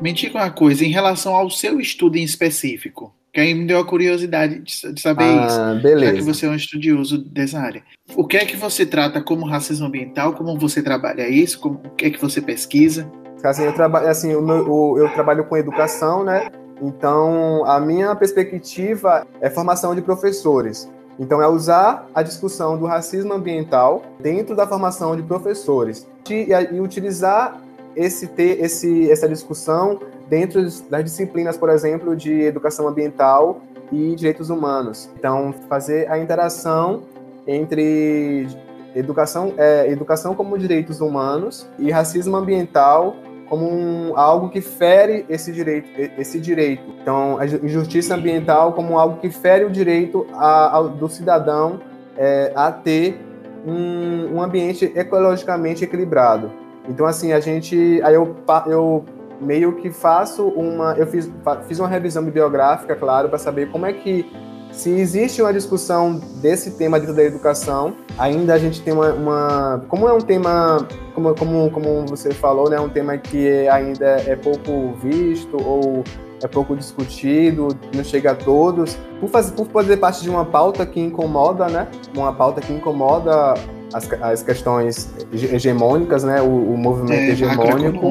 Me 0.00 0.14
diga 0.14 0.38
uma 0.38 0.50
coisa, 0.50 0.82
em 0.82 0.90
relação 0.90 1.34
ao 1.34 1.50
seu 1.50 1.78
estudo 1.78 2.16
em 2.16 2.22
específico, 2.22 3.14
que 3.36 3.40
aí 3.40 3.52
me 3.52 3.66
deu 3.66 3.78
a 3.78 3.84
curiosidade 3.84 4.60
de, 4.60 4.98
saber 4.98 5.24
ah, 5.24 5.46
isso, 5.46 5.82
beleza. 5.82 6.06
já 6.06 6.12
que 6.14 6.22
você 6.22 6.46
é 6.46 6.48
um 6.48 6.54
estudioso 6.54 7.18
dessa 7.18 7.58
área. 7.58 7.82
O 8.16 8.26
que 8.26 8.38
é 8.38 8.46
que 8.46 8.56
você 8.56 8.86
trata 8.86 9.20
como 9.20 9.44
racismo 9.44 9.84
ambiental? 9.84 10.32
Como 10.32 10.58
você 10.58 10.82
trabalha 10.82 11.28
isso? 11.28 11.60
Como, 11.60 11.74
o 11.84 11.90
que 11.90 12.06
é 12.06 12.10
que 12.10 12.18
você 12.18 12.40
pesquisa? 12.40 13.06
Assim, 13.44 13.64
eu, 13.64 13.74
trabalho, 13.74 14.08
assim, 14.08 14.32
eu, 14.32 14.96
eu 14.96 15.10
trabalho 15.10 15.44
com 15.44 15.54
educação, 15.54 16.24
né? 16.24 16.48
Então, 16.80 17.62
a 17.66 17.78
minha 17.78 18.16
perspectiva 18.16 19.26
é 19.38 19.50
formação 19.50 19.94
de 19.94 20.00
professores. 20.00 20.90
Então, 21.18 21.42
é 21.42 21.46
usar 21.46 22.08
a 22.14 22.22
discussão 22.22 22.78
do 22.78 22.86
racismo 22.86 23.34
ambiental 23.34 24.02
dentro 24.18 24.56
da 24.56 24.66
formação 24.66 25.14
de 25.14 25.22
professores 25.22 26.08
e, 26.30 26.48
e 26.72 26.80
utilizar 26.80 27.60
esse, 27.94 28.28
ter, 28.28 28.64
esse, 28.64 29.10
essa 29.10 29.28
discussão 29.28 30.00
dentro 30.28 30.62
das 30.90 31.04
disciplinas, 31.04 31.56
por 31.56 31.70
exemplo, 31.70 32.16
de 32.16 32.42
educação 32.42 32.88
ambiental 32.88 33.60
e 33.92 34.14
direitos 34.14 34.50
humanos. 34.50 35.08
Então, 35.18 35.54
fazer 35.68 36.10
a 36.10 36.18
interação 36.18 37.02
entre 37.46 38.48
educação, 38.94 39.54
é, 39.56 39.90
educação 39.90 40.34
como 40.34 40.58
direitos 40.58 41.00
humanos 41.00 41.66
e 41.78 41.90
racismo 41.90 42.36
ambiental 42.36 43.16
como 43.48 43.70
um, 43.70 44.18
algo 44.18 44.48
que 44.48 44.60
fere 44.60 45.24
esse 45.28 45.52
direito, 45.52 45.88
esse 46.18 46.40
direito. 46.40 46.82
Então, 47.00 47.38
a 47.38 47.46
justiça 47.46 48.14
ambiental 48.14 48.72
como 48.72 48.98
algo 48.98 49.20
que 49.20 49.30
fere 49.30 49.64
o 49.64 49.70
direito 49.70 50.26
a, 50.32 50.78
a, 50.78 50.82
do 50.82 51.08
cidadão 51.08 51.80
é, 52.16 52.52
a 52.56 52.72
ter 52.72 53.20
um, 53.64 54.36
um 54.36 54.42
ambiente 54.42 54.90
ecologicamente 54.96 55.84
equilibrado. 55.84 56.50
Então, 56.88 57.06
assim, 57.06 57.32
a 57.32 57.40
gente. 57.40 58.00
Aí 58.02 58.14
eu, 58.14 58.36
eu 58.66 59.04
meio 59.40 59.76
que 59.76 59.90
faço 59.90 60.46
uma. 60.48 60.94
Eu 60.94 61.06
fiz, 61.06 61.30
fiz 61.66 61.78
uma 61.78 61.88
revisão 61.88 62.24
bibliográfica, 62.24 62.94
claro, 62.94 63.28
para 63.28 63.38
saber 63.38 63.70
como 63.70 63.86
é 63.86 63.92
que. 63.92 64.30
Se 64.72 64.90
existe 64.90 65.40
uma 65.40 65.54
discussão 65.54 66.20
desse 66.42 66.76
tema 66.76 67.00
dentro 67.00 67.14
da 67.14 67.22
educação, 67.22 67.94
ainda 68.18 68.52
a 68.52 68.58
gente 68.58 68.82
tem 68.82 68.92
uma. 68.92 69.12
uma 69.12 69.84
como 69.88 70.08
é 70.08 70.12
um 70.12 70.20
tema, 70.20 70.86
como, 71.14 71.34
como, 71.34 71.70
como 71.70 72.06
você 72.06 72.32
falou, 72.32 72.68
né, 72.68 72.78
um 72.78 72.88
tema 72.88 73.16
que 73.16 73.66
ainda 73.68 74.22
é 74.26 74.36
pouco 74.36 74.92
visto 75.00 75.56
ou 75.56 76.04
é 76.42 76.48
pouco 76.48 76.76
discutido, 76.76 77.68
não 77.94 78.04
chega 78.04 78.32
a 78.32 78.34
todos, 78.34 78.98
por, 79.20 79.28
fazer, 79.28 79.52
por 79.52 79.66
fazer 79.68 79.96
parte 79.96 80.22
de 80.22 80.28
uma 80.28 80.44
pauta 80.44 80.84
que 80.84 81.00
incomoda, 81.00 81.68
né? 81.68 81.88
Uma 82.14 82.32
pauta 82.32 82.60
que 82.60 82.72
incomoda 82.72 83.54
as, 83.92 84.10
as 84.22 84.42
questões 84.42 85.10
hegemônicas, 85.32 86.24
né? 86.24 86.40
O, 86.40 86.46
o 86.46 86.76
movimento 86.76 87.20
é, 87.20 87.30
hegemônico. 87.30 88.06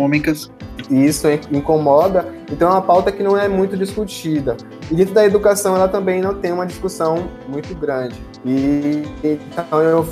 E 0.90 1.06
isso 1.06 1.28
incomoda. 1.52 2.28
Então 2.52 2.70
é 2.70 2.72
uma 2.72 2.82
pauta 2.82 3.12
que 3.12 3.24
não 3.24 3.38
é 3.38 3.48
muito 3.48 3.76
discutida. 3.76 4.56
E 4.92 4.96
dentro 4.96 5.14
da 5.14 5.26
educação 5.26 5.76
ela 5.76 5.88
também 5.88 6.22
não 6.22 6.36
tem 6.36 6.52
uma 6.52 6.66
discussão 6.66 7.28
muito 7.48 7.74
grande. 7.76 8.16
E 8.46 9.04
então 9.24 9.82
eu 9.82 10.06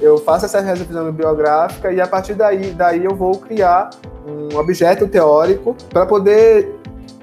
eu 0.00 0.18
faço 0.18 0.46
essa 0.46 0.60
revisão 0.60 1.04
bibliográfica 1.04 1.92
e 1.92 2.00
a 2.00 2.08
partir 2.08 2.34
daí, 2.34 2.72
daí 2.72 3.04
eu 3.04 3.14
vou 3.14 3.38
criar 3.38 3.90
um 4.26 4.56
objeto 4.58 5.06
teórico 5.06 5.76
para 5.90 6.04
poder 6.04 6.74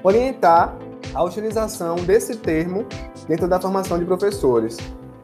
orientar 0.02 0.74
a 1.12 1.22
utilização 1.22 1.96
desse 1.96 2.36
termo 2.36 2.86
dentro 3.28 3.46
da 3.46 3.60
formação 3.60 3.98
de 3.98 4.06
professores 4.06 4.78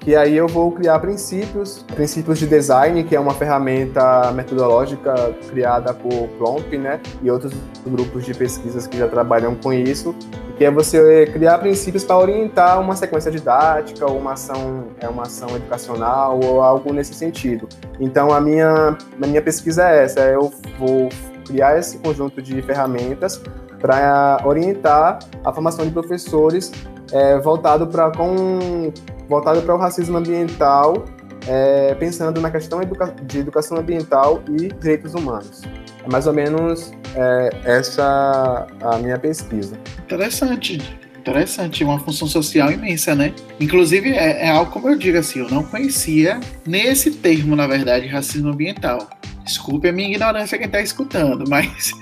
que 0.06 0.14
aí 0.14 0.36
eu 0.36 0.46
vou 0.46 0.70
criar 0.70 1.00
princípios, 1.00 1.84
princípios 1.96 2.38
de 2.38 2.46
design, 2.46 3.02
que 3.02 3.16
é 3.16 3.18
uma 3.18 3.34
ferramenta 3.34 4.30
metodológica 4.30 5.34
criada 5.50 5.92
por 5.92 6.28
Plomp, 6.38 6.78
né, 6.78 7.00
e 7.20 7.28
outros 7.28 7.52
grupos 7.84 8.24
de 8.24 8.32
pesquisas 8.32 8.86
que 8.86 8.96
já 8.96 9.08
trabalham 9.08 9.56
com 9.56 9.72
isso, 9.72 10.14
que 10.56 10.64
é 10.64 10.70
você 10.70 11.26
criar 11.32 11.58
princípios 11.58 12.04
para 12.04 12.18
orientar 12.18 12.80
uma 12.80 12.94
sequência 12.94 13.32
didática 13.32 14.08
ou 14.08 14.16
uma 14.16 14.34
ação, 14.34 14.84
é 15.00 15.08
uma 15.08 15.22
ação 15.22 15.48
educacional 15.56 16.38
ou 16.40 16.62
algo 16.62 16.92
nesse 16.92 17.12
sentido. 17.12 17.68
Então 17.98 18.32
a 18.32 18.40
minha, 18.40 18.96
a 19.20 19.26
minha 19.26 19.42
pesquisa 19.42 19.90
é 19.90 20.04
essa, 20.04 20.20
eu 20.20 20.52
vou 20.78 21.08
criar 21.44 21.80
esse 21.80 21.98
conjunto 21.98 22.40
de 22.40 22.62
ferramentas 22.62 23.42
para 23.80 24.40
orientar 24.44 25.18
a 25.44 25.52
formação 25.52 25.84
de 25.84 25.90
professores 25.90 26.70
é, 27.12 27.38
voltado 27.38 27.86
para 27.86 28.10
com 28.10 28.92
voltado 29.28 29.62
para 29.62 29.74
o 29.74 29.78
racismo 29.78 30.18
ambiental, 30.18 31.04
é, 31.48 31.94
pensando 31.94 32.40
na 32.40 32.50
questão 32.50 32.80
educa 32.80 33.14
de 33.22 33.38
educação 33.38 33.76
ambiental 33.76 34.42
e 34.48 34.68
direitos 34.68 35.14
humanos. 35.14 35.62
É 36.04 36.10
mais 36.10 36.26
ou 36.26 36.32
menos 36.32 36.92
é, 37.14 37.50
essa 37.64 38.66
a 38.80 38.98
minha 38.98 39.18
pesquisa. 39.18 39.76
Interessante, 39.98 40.98
interessante, 41.18 41.82
uma 41.82 41.98
função 41.98 42.28
social 42.28 42.70
imensa, 42.70 43.14
né? 43.14 43.34
Inclusive, 43.58 44.10
é, 44.10 44.46
é, 44.46 44.50
algo 44.50 44.70
como 44.70 44.88
eu 44.88 44.96
digo 44.96 45.18
assim, 45.18 45.40
eu 45.40 45.50
não 45.50 45.64
conhecia 45.64 46.38
nesse 46.64 47.10
termo, 47.10 47.56
na 47.56 47.66
verdade, 47.66 48.06
racismo 48.06 48.50
ambiental. 48.50 49.08
Desculpe 49.44 49.88
a 49.88 49.92
minha 49.92 50.08
ignorância 50.08 50.58
quem 50.58 50.66
está 50.66 50.80
escutando, 50.80 51.44
mas 51.50 51.92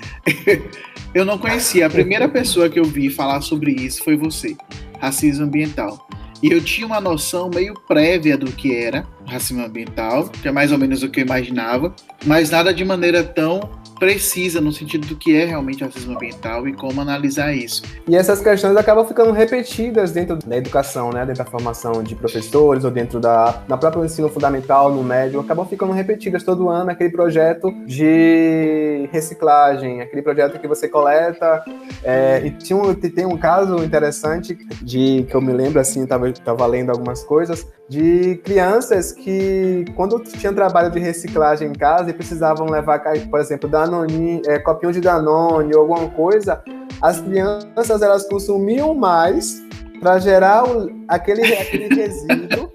eu 1.14 1.24
não 1.24 1.38
conhecia. 1.38 1.86
A 1.86 1.90
primeira 1.90 2.28
pessoa 2.28 2.68
que 2.68 2.78
eu 2.78 2.84
vi 2.84 3.08
falar 3.10 3.40
sobre 3.40 3.72
isso 3.72 4.02
foi 4.04 4.16
você, 4.16 4.56
racismo 4.98 5.44
ambiental. 5.44 6.07
E 6.42 6.50
eu 6.50 6.62
tinha 6.62 6.87
uma 6.87 7.00
noção 7.00 7.48
meio 7.48 7.74
prévia 7.88 8.37
do 8.37 8.52
que 8.52 8.74
era, 8.74 9.07
racismo 9.26 9.64
ambiental, 9.64 10.28
que 10.28 10.48
é 10.48 10.52
mais 10.52 10.72
ou 10.72 10.78
menos 10.78 11.02
o 11.02 11.08
que 11.08 11.20
eu 11.20 11.24
imaginava, 11.24 11.94
mas 12.24 12.50
nada 12.50 12.72
de 12.72 12.84
maneira 12.84 13.22
tão 13.22 13.84
precisa 13.98 14.60
no 14.60 14.72
sentido 14.72 15.06
do 15.06 15.16
que 15.16 15.37
é 15.37 15.44
realmente 15.44 15.84
racismo 15.84 16.14
ambiental 16.14 16.66
e 16.68 16.72
como 16.72 17.00
analisar 17.00 17.54
isso. 17.54 17.82
E 18.08 18.16
essas 18.16 18.40
questões 18.40 18.76
acabam 18.76 19.06
ficando 19.06 19.32
repetidas 19.32 20.12
dentro 20.12 20.37
da 20.37 20.56
educação, 20.56 21.10
né, 21.10 21.24
dentro 21.24 21.44
da 21.44 21.50
formação 21.50 22.02
de 22.02 22.14
professores 22.14 22.84
ou 22.84 22.90
dentro 22.90 23.20
da 23.20 23.62
na 23.68 23.76
próprio 23.76 24.04
ensino 24.04 24.28
fundamental, 24.28 24.92
no 24.92 25.02
médio, 25.02 25.40
acabam 25.40 25.66
ficando 25.66 25.92
repetidas 25.92 26.42
todo 26.42 26.68
ano 26.68 26.90
aquele 26.90 27.10
projeto 27.10 27.70
de 27.87 29.08
reciclagem, 29.12 30.00
aquele 30.00 30.22
projeto 30.22 30.58
que 30.58 30.68
você 30.68 30.88
coleta. 30.88 31.64
É, 32.02 32.42
e 32.44 32.50
tinha 32.50 32.76
um, 32.76 32.94
tem 32.94 33.24
um 33.24 33.37
caso 33.37 33.82
interessante 33.82 34.56
de 34.82 35.24
que 35.28 35.34
eu 35.34 35.40
me 35.40 35.52
lembro 35.52 35.80
assim, 35.80 36.02
estava 36.02 36.30
tava 36.32 36.66
lendo 36.66 36.90
algumas 36.90 37.22
coisas 37.22 37.66
de 37.88 38.36
crianças 38.44 39.12
que, 39.12 39.84
quando 39.94 40.18
tinham 40.20 40.54
trabalho 40.54 40.90
de 40.90 40.98
reciclagem 40.98 41.68
em 41.68 41.72
casa 41.72 42.10
e 42.10 42.12
precisavam 42.12 42.66
levar, 42.66 43.02
por 43.28 43.40
exemplo, 43.40 43.68
Danone, 43.68 44.40
é, 44.46 44.58
copinho 44.58 44.92
de 44.92 45.00
Danone 45.00 45.74
ou 45.74 45.82
alguma 45.82 46.08
coisa, 46.10 46.62
as 47.02 47.20
crianças 47.20 48.00
elas 48.00 48.26
consumiam 48.26 48.94
mais 48.94 49.62
para 50.00 50.18
gerar 50.18 50.64
o, 50.64 50.90
aquele, 51.08 51.42
aquele 51.54 51.88
resíduo 51.94 52.72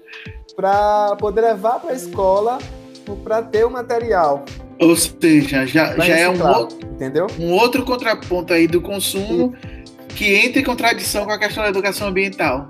para 0.54 1.16
poder 1.16 1.40
levar 1.40 1.80
para 1.80 1.90
a 1.90 1.94
escola 1.94 2.58
para 3.24 3.42
ter 3.42 3.64
o 3.64 3.70
material. 3.70 4.44
Ou 4.78 4.96
seja, 4.96 5.66
já, 5.66 5.96
já 5.98 6.16
é 6.16 6.28
um 6.28 6.46
outro, 6.46 6.78
entendeu? 6.88 7.26
um 7.38 7.52
outro 7.52 7.84
contraponto 7.84 8.52
aí 8.52 8.66
do 8.66 8.80
consumo 8.80 9.54
e... 10.08 10.14
que 10.14 10.34
entra 10.34 10.60
em 10.60 10.64
contradição 10.64 11.24
com 11.24 11.32
a 11.32 11.38
questão 11.38 11.64
da 11.64 11.70
educação 11.70 12.08
ambiental. 12.08 12.68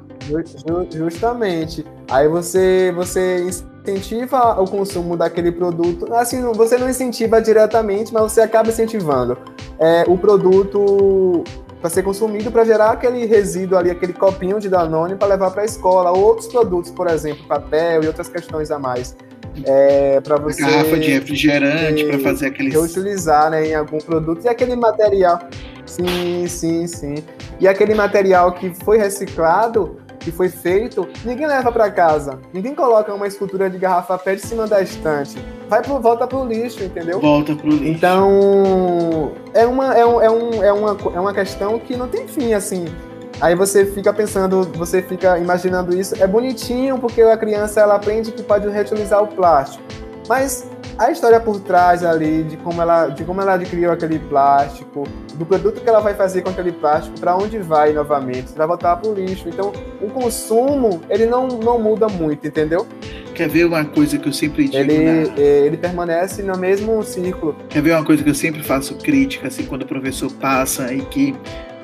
Justamente. 0.91 1.85
Aí 2.11 2.27
você, 2.27 2.93
você 2.95 3.47
incentiva 3.85 4.61
o 4.61 4.67
consumo 4.67 5.17
daquele 5.17 5.53
produto. 5.53 6.13
Assim, 6.13 6.43
você 6.53 6.77
não 6.77 6.91
incentiva 6.91 7.41
diretamente, 7.41 8.13
mas 8.13 8.23
você 8.25 8.41
acaba 8.41 8.69
incentivando 8.69 9.39
é, 9.79 10.05
o 10.07 10.19
produto 10.19 11.45
para 11.81 11.89
ser 11.89 12.03
consumido 12.03 12.51
para 12.51 12.65
gerar 12.65 12.91
aquele 12.91 13.25
resíduo 13.25 13.79
ali, 13.79 13.91
aquele 13.91 14.13
copinho 14.13 14.61
de 14.61 14.69
Danone 14.69 15.15
para 15.15 15.29
levar 15.29 15.51
para 15.51 15.63
a 15.63 15.65
escola. 15.65 16.11
Outros 16.11 16.49
produtos, 16.49 16.91
por 16.91 17.09
exemplo, 17.09 17.47
papel 17.47 18.05
e 18.05 18.07
outras 18.07 18.29
questões 18.29 18.71
a 18.71 18.79
mais. 18.79 19.17
É, 19.65 20.21
para 20.21 20.37
você. 20.37 20.63
Garrafa 20.63 20.99
de 20.99 21.11
refrigerante 21.11 22.05
para 22.05 22.19
fazer 22.19 22.47
aquele. 22.49 22.71
Reutilizar 22.71 23.51
né, 23.51 23.69
em 23.69 23.75
algum 23.75 23.99
produto. 23.99 24.45
E 24.45 24.49
aquele 24.49 24.77
material. 24.77 25.41
Sim, 25.87 26.47
sim, 26.47 26.87
sim. 26.87 27.15
E 27.59 27.67
aquele 27.67 27.95
material 27.95 28.53
que 28.53 28.73
foi 28.85 28.99
reciclado, 28.99 30.00
que 30.21 30.31
foi 30.31 30.49
feito, 30.49 31.09
ninguém 31.25 31.47
leva 31.47 31.73
para 31.73 31.91
casa. 31.91 32.39
Ninguém 32.53 32.75
coloca 32.75 33.13
uma 33.13 33.27
escultura 33.27 33.69
de 33.69 33.79
garrafa 33.79 34.17
pé 34.19 34.35
de 34.35 34.43
cima 34.43 34.67
da 34.67 34.81
estante. 34.81 35.37
Vai 35.69 35.83
pro, 35.83 35.99
volta 35.99 36.27
pro 36.27 36.45
lixo, 36.45 36.85
entendeu? 36.85 37.21
Volta 37.21 37.55
pro 37.57 37.69
lixo. 37.69 37.85
Então, 37.85 39.33
é 39.55 39.67
uma, 39.67 39.95
é, 39.97 40.07
um, 40.07 40.21
é, 40.21 40.31
um, 40.31 40.63
é, 40.63 40.73
uma, 40.73 40.97
é 41.15 41.21
uma 41.21 41.33
questão 41.33 41.79
que 41.79 41.97
não 41.97 42.07
tem 42.07 42.29
fim, 42.29 42.53
assim. 42.53 42.85
Aí 43.41 43.55
você 43.55 43.87
fica 43.87 44.13
pensando, 44.13 44.63
você 44.75 45.01
fica 45.01 45.39
imaginando 45.39 45.99
isso. 45.99 46.15
É 46.23 46.27
bonitinho 46.27 46.99
porque 46.99 47.23
a 47.23 47.37
criança 47.37 47.81
ela 47.81 47.95
aprende 47.95 48.31
que 48.31 48.43
pode 48.43 48.69
reutilizar 48.69 49.23
o 49.23 49.29
plástico. 49.29 49.83
Mas 50.29 50.70
a 51.01 51.11
história 51.11 51.41
por 51.41 51.59
trás 51.61 52.05
ali 52.05 52.43
de 52.43 52.59
como 52.59 52.83
ela, 52.83 53.09
de 53.09 53.25
como 53.25 53.41
ela 53.41 53.55
adquiriu 53.55 53.91
aquele 53.91 54.19
plástico, 54.19 55.05
do 55.35 55.47
produto 55.47 55.81
que 55.81 55.89
ela 55.89 56.01
vai 56.01 56.13
fazer 56.13 56.43
com 56.43 56.51
aquele 56.51 56.73
plástico, 56.73 57.19
para 57.19 57.35
onde 57.35 57.59
vai 57.59 57.95
novamente, 57.95 58.53
vai 58.55 58.67
voltar 58.67 58.97
para 58.97 59.09
o 59.11 59.15
lixo. 59.15 59.49
Então, 59.49 59.73
o 60.03 60.11
consumo 60.11 61.01
ele 61.09 61.25
não, 61.25 61.49
não 61.49 61.81
muda 61.81 62.07
muito, 62.07 62.47
entendeu? 62.47 62.87
Quer 63.35 63.49
ver 63.49 63.65
uma 63.65 63.83
coisa 63.83 64.19
que 64.19 64.29
eu 64.29 64.33
sempre 64.33 64.65
digo? 64.65 64.77
Ele, 64.77 64.99
na... 64.99 65.41
É, 65.41 65.67
ele 65.67 65.79
permanece 65.79 66.43
no 66.43 66.59
mesmo 66.59 67.03
círculo. 67.03 67.57
Quer 67.71 67.81
ver 67.81 67.95
uma 67.95 68.05
coisa 68.05 68.23
que 68.23 68.29
eu 68.29 68.35
sempre 68.35 68.63
faço 68.63 68.95
crítica, 68.97 69.49
assim, 69.49 69.65
quando 69.65 69.83
o 69.83 69.87
professor 69.87 70.31
passa 70.33 70.93
e 70.93 71.01
que 71.01 71.35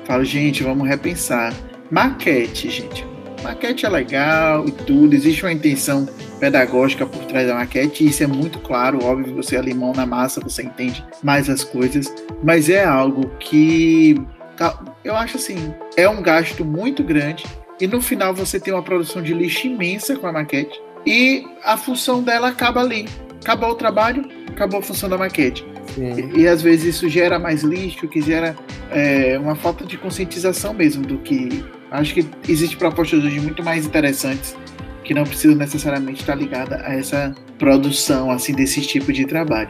fala, 0.05 0.23
gente, 0.23 0.61
vamos 0.61 0.87
repensar. 0.87 1.51
Maquete, 1.89 2.69
gente. 2.69 3.16
Maquete 3.43 3.85
é 3.85 3.89
legal 3.89 4.67
e 4.67 4.71
tudo, 4.71 5.13
existe 5.13 5.43
uma 5.43 5.51
intenção 5.51 6.07
pedagógica 6.39 7.05
por 7.05 7.23
trás 7.25 7.47
da 7.47 7.55
maquete, 7.55 8.03
e 8.03 8.09
isso 8.09 8.23
é 8.23 8.27
muito 8.27 8.59
claro, 8.59 9.03
óbvio, 9.03 9.35
você 9.35 9.55
é 9.55 9.61
limão 9.61 9.93
na 9.93 10.05
massa, 10.05 10.41
você 10.41 10.63
entende 10.63 11.03
mais 11.23 11.49
as 11.49 11.63
coisas, 11.63 12.13
mas 12.43 12.69
é 12.69 12.83
algo 12.83 13.29
que 13.39 14.19
tá, 14.55 14.77
eu 15.03 15.15
acho 15.15 15.37
assim, 15.37 15.73
é 15.95 16.07
um 16.07 16.21
gasto 16.21 16.65
muito 16.65 17.03
grande, 17.03 17.45
e 17.79 17.87
no 17.87 18.01
final 18.01 18.33
você 18.33 18.59
tem 18.59 18.73
uma 18.73 18.83
produção 18.83 19.21
de 19.21 19.33
lixo 19.33 19.67
imensa 19.67 20.15
com 20.15 20.27
a 20.27 20.31
maquete, 20.31 20.79
e 21.05 21.45
a 21.63 21.77
função 21.77 22.21
dela 22.21 22.49
acaba 22.49 22.81
ali. 22.81 23.07
Acabou 23.41 23.69
o 23.69 23.75
trabalho, 23.75 24.27
acabou 24.49 24.79
a 24.79 24.83
função 24.83 25.07
da 25.07 25.17
maquete. 25.17 25.65
E, 25.97 26.41
e, 26.41 26.47
às 26.47 26.61
vezes 26.61 26.95
isso 26.95 27.07
gera 27.07 27.39
mais 27.39 27.63
lixo, 27.63 28.07
que 28.07 28.21
gera 28.21 28.55
é, 28.91 29.39
uma 29.39 29.55
falta 29.55 29.85
de 29.85 29.97
conscientização 29.97 30.73
mesmo 30.73 31.05
do 31.05 31.17
que. 31.19 31.63
Acho 31.91 32.13
que 32.13 32.27
existem 32.47 32.77
propostas 32.77 33.23
hoje 33.23 33.39
muito 33.39 33.63
mais 33.63 33.85
interessantes 33.85 34.55
que 35.03 35.13
não 35.13 35.23
precisam 35.23 35.55
necessariamente 35.55 36.19
estar 36.19 36.35
ligada 36.35 36.81
a 36.85 36.93
essa 36.93 37.33
produção 37.57 38.29
assim 38.29 38.53
desse 38.53 38.81
tipo 38.81 39.13
de 39.13 39.25
trabalho. 39.25 39.69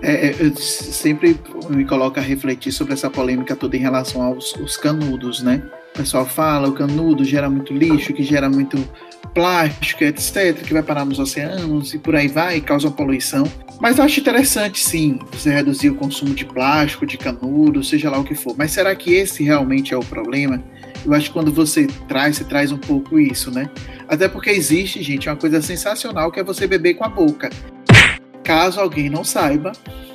É, 0.00 0.28
é 0.28 0.36
eu 0.40 0.56
sempre 0.56 1.38
me 1.68 1.84
coloco 1.84 2.18
a 2.18 2.22
refletir 2.22 2.72
sobre 2.72 2.94
essa 2.94 3.10
polêmica 3.10 3.54
toda 3.54 3.76
em 3.76 3.80
relação 3.80 4.22
aos 4.22 4.76
canudos, 4.78 5.42
né? 5.42 5.62
O 5.94 5.98
pessoal 5.98 6.26
fala, 6.26 6.68
o 6.68 6.72
canudo 6.72 7.22
gera 7.22 7.48
muito 7.48 7.72
lixo, 7.72 8.12
que 8.12 8.22
gera 8.22 8.48
muito 8.48 8.76
plástico, 9.32 10.04
etc., 10.04 10.62
que 10.62 10.72
vai 10.72 10.82
parar 10.82 11.04
nos 11.04 11.18
oceanos 11.18 11.94
e 11.94 11.98
por 11.98 12.14
aí 12.14 12.28
vai, 12.28 12.60
causa 12.60 12.90
poluição. 12.90 13.44
Mas 13.80 13.98
eu 13.98 14.04
acho 14.04 14.20
interessante, 14.20 14.80
sim, 14.80 15.18
você 15.32 15.50
reduzir 15.50 15.90
o 15.90 15.94
consumo 15.94 16.34
de 16.34 16.44
plástico, 16.44 17.06
de 17.06 17.18
canudo, 17.18 17.82
seja 17.82 18.10
lá 18.10 18.18
o 18.18 18.24
que 18.24 18.34
for. 18.34 18.54
Mas 18.56 18.70
será 18.70 18.94
que 18.94 19.12
esse 19.12 19.42
realmente 19.42 19.92
é 19.92 19.96
o 19.96 20.04
problema? 20.04 20.62
Eu 21.04 21.12
acho 21.12 21.26
que 21.26 21.32
quando 21.32 21.52
você 21.52 21.86
traz, 22.08 22.36
você 22.36 22.44
traz 22.44 22.72
um 22.72 22.78
pouco 22.78 23.18
isso, 23.18 23.50
né? 23.50 23.68
Até 24.08 24.28
porque 24.28 24.50
existe, 24.50 25.02
gente, 25.02 25.28
uma 25.28 25.36
coisa 25.36 25.60
sensacional 25.60 26.30
que 26.30 26.40
é 26.40 26.44
você 26.44 26.66
beber 26.66 26.94
com 26.94 27.04
a 27.04 27.08
boca. 27.08 27.50
Caso 28.42 28.80
alguém 28.80 29.10
não 29.10 29.24
saiba, 29.24 29.72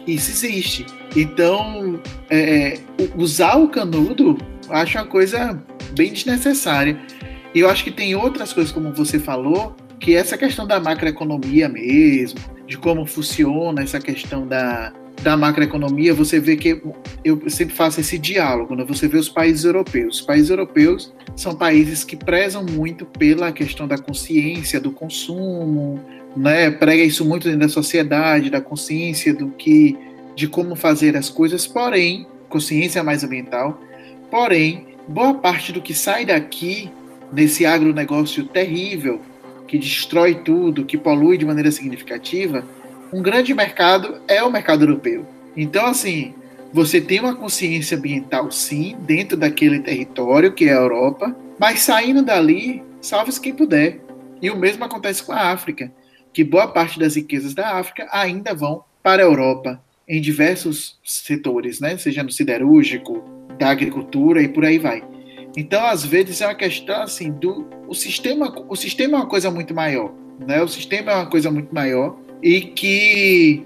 isso 0.07 0.31
existe. 0.31 0.85
Então, 1.15 1.99
é, 2.29 2.73
é 2.75 2.79
usar 3.15 3.55
o 3.55 3.67
canudo 3.67 4.37
acho 4.69 4.97
uma 4.97 5.05
coisa 5.05 5.61
bem 5.91 6.13
desnecessária. 6.13 6.97
E 7.53 7.59
eu 7.59 7.69
acho 7.69 7.83
que 7.83 7.91
tem 7.91 8.15
outras 8.15 8.53
coisas, 8.53 8.71
como 8.71 8.93
você 8.93 9.19
falou, 9.19 9.75
que 9.99 10.15
essa 10.15 10.37
questão 10.37 10.65
da 10.65 10.79
macroeconomia 10.79 11.67
mesmo, 11.67 12.39
de 12.67 12.77
como 12.77 13.05
funciona 13.05 13.81
essa 13.81 13.99
questão 13.99 14.47
da, 14.47 14.93
da 15.21 15.35
macroeconomia, 15.35 16.13
você 16.13 16.39
vê 16.39 16.55
que 16.55 16.81
eu 17.23 17.49
sempre 17.49 17.75
faço 17.75 17.99
esse 17.99 18.17
diálogo, 18.17 18.75
né? 18.75 18.85
você 18.87 19.07
vê 19.07 19.17
os 19.17 19.27
países 19.27 19.65
europeus. 19.65 20.19
Os 20.19 20.21
países 20.21 20.49
europeus 20.49 21.13
são 21.35 21.55
países 21.55 22.03
que 22.03 22.15
prezam 22.15 22.63
muito 22.63 23.05
pela 23.05 23.51
questão 23.51 23.87
da 23.87 23.97
consciência, 23.97 24.79
do 24.79 24.91
consumo, 24.91 25.99
né? 26.37 26.69
prega 26.69 27.03
isso 27.03 27.25
muito 27.25 27.45
dentro 27.45 27.61
da 27.61 27.69
sociedade, 27.69 28.49
da 28.49 28.61
consciência 28.61 29.33
do 29.33 29.49
que, 29.49 29.97
de 30.35 30.47
como 30.47 30.75
fazer 30.75 31.17
as 31.17 31.29
coisas, 31.29 31.65
porém, 31.65 32.27
consciência 32.47 33.03
mais 33.03 33.23
ambiental, 33.23 33.79
Porém, 34.29 34.85
boa 35.07 35.33
parte 35.33 35.71
do 35.71 35.81
que 35.81 35.93
sai 35.93 36.25
daqui, 36.25 36.91
nesse 37.31 37.65
agronegócio 37.65 38.43
terrível, 38.45 39.21
que 39.67 39.77
destrói 39.77 40.35
tudo, 40.35 40.85
que 40.85 40.97
polui 40.97 41.37
de 41.37 41.45
maneira 41.45 41.71
significativa, 41.71 42.65
um 43.13 43.21
grande 43.21 43.53
mercado 43.53 44.21
é 44.27 44.43
o 44.43 44.51
mercado 44.51 44.83
europeu. 44.83 45.25
Então, 45.55 45.85
assim, 45.85 46.33
você 46.71 47.01
tem 47.01 47.19
uma 47.19 47.35
consciência 47.35 47.97
ambiental, 47.97 48.51
sim, 48.51 48.95
dentro 49.01 49.35
daquele 49.35 49.79
território 49.79 50.53
que 50.53 50.65
é 50.65 50.73
a 50.73 50.77
Europa, 50.77 51.35
mas 51.59 51.79
saindo 51.79 52.23
dali, 52.23 52.83
salve-se 53.01 53.41
quem 53.41 53.53
puder. 53.53 53.99
E 54.41 54.49
o 54.49 54.57
mesmo 54.57 54.83
acontece 54.83 55.23
com 55.23 55.31
a 55.31 55.51
África, 55.51 55.91
que 56.31 56.43
boa 56.43 56.67
parte 56.67 56.99
das 56.99 57.15
riquezas 57.15 57.53
da 57.53 57.75
África 57.75 58.07
ainda 58.11 58.53
vão 58.53 58.83
para 59.01 59.21
a 59.21 59.25
Europa, 59.25 59.81
em 60.07 60.21
diversos 60.21 60.99
setores, 61.03 61.79
né? 61.79 61.97
seja 61.97 62.23
no 62.23 62.31
siderúrgico, 62.31 63.23
da 63.57 63.69
agricultura 63.69 64.41
e 64.41 64.47
por 64.47 64.63
aí 64.63 64.79
vai. 64.79 65.03
Então, 65.59 65.85
às 65.85 66.05
vezes 66.05 66.39
é 66.39 66.47
uma 66.47 66.55
questão 66.55 67.01
assim 67.01 67.31
do 67.31 67.67
o 67.85 67.93
sistema, 67.93 68.55
o 68.69 68.77
sistema 68.77 69.17
é 69.17 69.19
uma 69.19 69.27
coisa 69.27 69.51
muito 69.51 69.73
maior, 69.73 70.13
né? 70.39 70.61
O 70.61 70.69
sistema 70.69 71.11
é 71.11 71.15
uma 71.15 71.25
coisa 71.25 71.51
muito 71.51 71.75
maior 71.75 72.15
e 72.41 72.61
que 72.61 73.65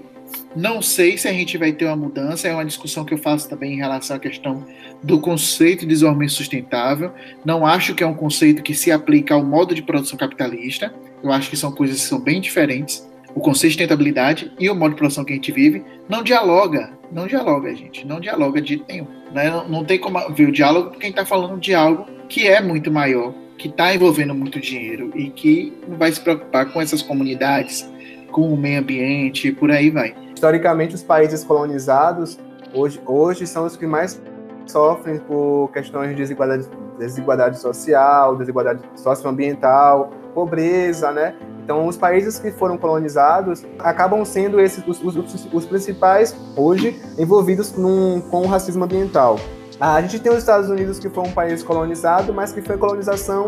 não 0.56 0.82
sei 0.82 1.16
se 1.16 1.28
a 1.28 1.32
gente 1.32 1.56
vai 1.56 1.72
ter 1.72 1.84
uma 1.84 1.94
mudança, 1.94 2.48
é 2.48 2.52
uma 2.52 2.64
discussão 2.64 3.04
que 3.04 3.14
eu 3.14 3.18
faço 3.18 3.48
também 3.48 3.74
em 3.74 3.76
relação 3.76 4.16
à 4.16 4.18
questão 4.18 4.66
do 5.04 5.20
conceito 5.20 5.82
de 5.82 5.86
desenvolvimento 5.86 6.32
sustentável. 6.32 7.12
Não 7.44 7.64
acho 7.64 7.94
que 7.94 8.02
é 8.02 8.06
um 8.06 8.14
conceito 8.14 8.60
que 8.60 8.74
se 8.74 8.90
aplica 8.90 9.34
ao 9.34 9.44
modo 9.44 9.72
de 9.72 9.80
produção 9.80 10.18
capitalista. 10.18 10.92
Eu 11.22 11.30
acho 11.30 11.48
que 11.48 11.56
são 11.56 11.70
coisas 11.70 12.00
que 12.00 12.08
são 12.08 12.18
bem 12.18 12.40
diferentes 12.40 13.06
o 13.34 13.40
conceito 13.40 13.72
de 13.72 13.78
sustentabilidade 13.78 14.52
e 14.58 14.70
o 14.70 14.74
modo 14.74 14.90
de 14.90 14.96
produção 14.96 15.24
que 15.24 15.32
a 15.32 15.36
gente 15.36 15.52
vive 15.52 15.84
não 16.08 16.22
dialoga, 16.22 16.90
não 17.10 17.26
dialoga, 17.26 17.74
gente, 17.74 18.06
não 18.06 18.20
dialoga 18.20 18.60
de 18.60 18.82
nenhum. 18.88 19.06
Né? 19.32 19.50
Não, 19.50 19.68
não 19.68 19.84
tem 19.84 19.98
como 19.98 20.18
ver 20.32 20.48
o 20.48 20.52
diálogo 20.52 20.90
porque 20.90 21.06
a 21.06 21.08
gente 21.08 21.18
está 21.18 21.26
falando 21.26 21.58
de 21.58 21.74
algo 21.74 22.06
que 22.28 22.46
é 22.46 22.60
muito 22.60 22.90
maior 22.90 23.34
que 23.58 23.68
está 23.68 23.94
envolvendo 23.94 24.34
muito 24.34 24.60
dinheiro 24.60 25.10
e 25.14 25.30
que 25.30 25.72
não 25.86 25.96
vai 25.96 26.10
se 26.10 26.20
preocupar 26.20 26.72
com 26.72 26.80
essas 26.80 27.02
comunidades, 27.02 27.88
com 28.30 28.52
o 28.52 28.56
meio 28.56 28.80
ambiente 28.80 29.48
e 29.48 29.52
por 29.52 29.70
aí 29.70 29.90
vai. 29.90 30.14
Historicamente, 30.34 30.94
os 30.94 31.02
países 31.02 31.44
colonizados 31.44 32.38
hoje, 32.72 33.00
hoje 33.06 33.46
são 33.46 33.64
os 33.64 33.76
que 33.76 33.86
mais 33.86 34.20
sofrem 34.66 35.18
por 35.18 35.70
questões 35.72 36.10
de 36.10 36.16
desigualdade, 36.16 36.66
desigualdade 36.98 37.58
social, 37.58 38.36
desigualdade 38.36 38.82
socioambiental, 38.96 40.12
pobreza, 40.34 41.12
né? 41.12 41.34
Então, 41.64 41.88
os 41.88 41.96
países 41.96 42.38
que 42.38 42.50
foram 42.50 42.76
colonizados 42.76 43.64
acabam 43.78 44.22
sendo 44.24 44.60
esses 44.60 44.86
os, 44.86 45.02
os, 45.02 45.48
os 45.50 45.64
principais 45.64 46.36
hoje 46.54 47.00
envolvidos 47.18 47.72
num, 47.72 48.20
com 48.20 48.42
o 48.42 48.46
racismo 48.46 48.84
ambiental. 48.84 49.40
A 49.80 50.00
gente 50.02 50.20
tem 50.20 50.30
os 50.30 50.38
Estados 50.38 50.68
Unidos 50.68 50.98
que 50.98 51.08
foi 51.08 51.24
um 51.24 51.32
país 51.32 51.62
colonizado, 51.62 52.32
mas 52.34 52.52
que 52.52 52.60
foi 52.60 52.76
colonização 52.76 53.46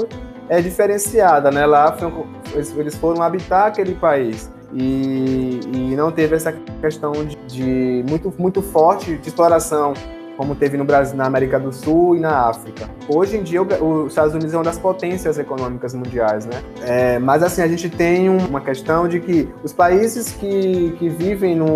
é 0.49 0.61
diferenciada, 0.63 1.51
né? 1.51 1.67
Lá 1.67 1.95
eles 2.75 2.97
foram 2.97 3.23
habitar 3.23 3.67
aquele 3.67 3.95
país 3.95 4.51
e, 4.73 5.61
e 5.73 5.95
não 5.95 6.11
teve 6.11 6.37
essa 6.37 6.53
questão 6.81 7.13
de, 7.13 7.37
de 7.47 8.05
muito 8.09 8.33
muito 8.39 8.63
forte 8.63 9.17
de 9.19 9.29
exploração 9.29 9.93
como 10.37 10.55
teve 10.55 10.77
no 10.77 10.85
Brasil, 10.85 11.16
na 11.16 11.27
América 11.27 11.59
do 11.59 11.72
Sul 11.72 12.16
e 12.16 12.20
na 12.20 12.49
África. 12.49 12.88
Hoje 13.09 13.37
em 13.37 13.42
dia, 13.42 13.62
os 13.62 14.09
Estados 14.09 14.35
Unidos 14.35 14.53
é 14.53 14.57
uma 14.57 14.64
das 14.64 14.79
potências 14.79 15.38
econômicas 15.38 15.94
mundiais, 15.94 16.46
né? 16.46 16.62
É, 16.83 17.18
mas 17.18 17.42
assim, 17.42 17.62
a 17.62 17.68
gente 17.68 17.88
tem 17.88 18.29
uma 18.29 18.61
questão 18.61 19.09
de 19.09 19.20
que 19.20 19.49
os 19.62 19.72
países 19.72 20.33
que, 20.33 20.94
que 20.99 21.09
vivem 21.09 21.57
no 21.57 21.68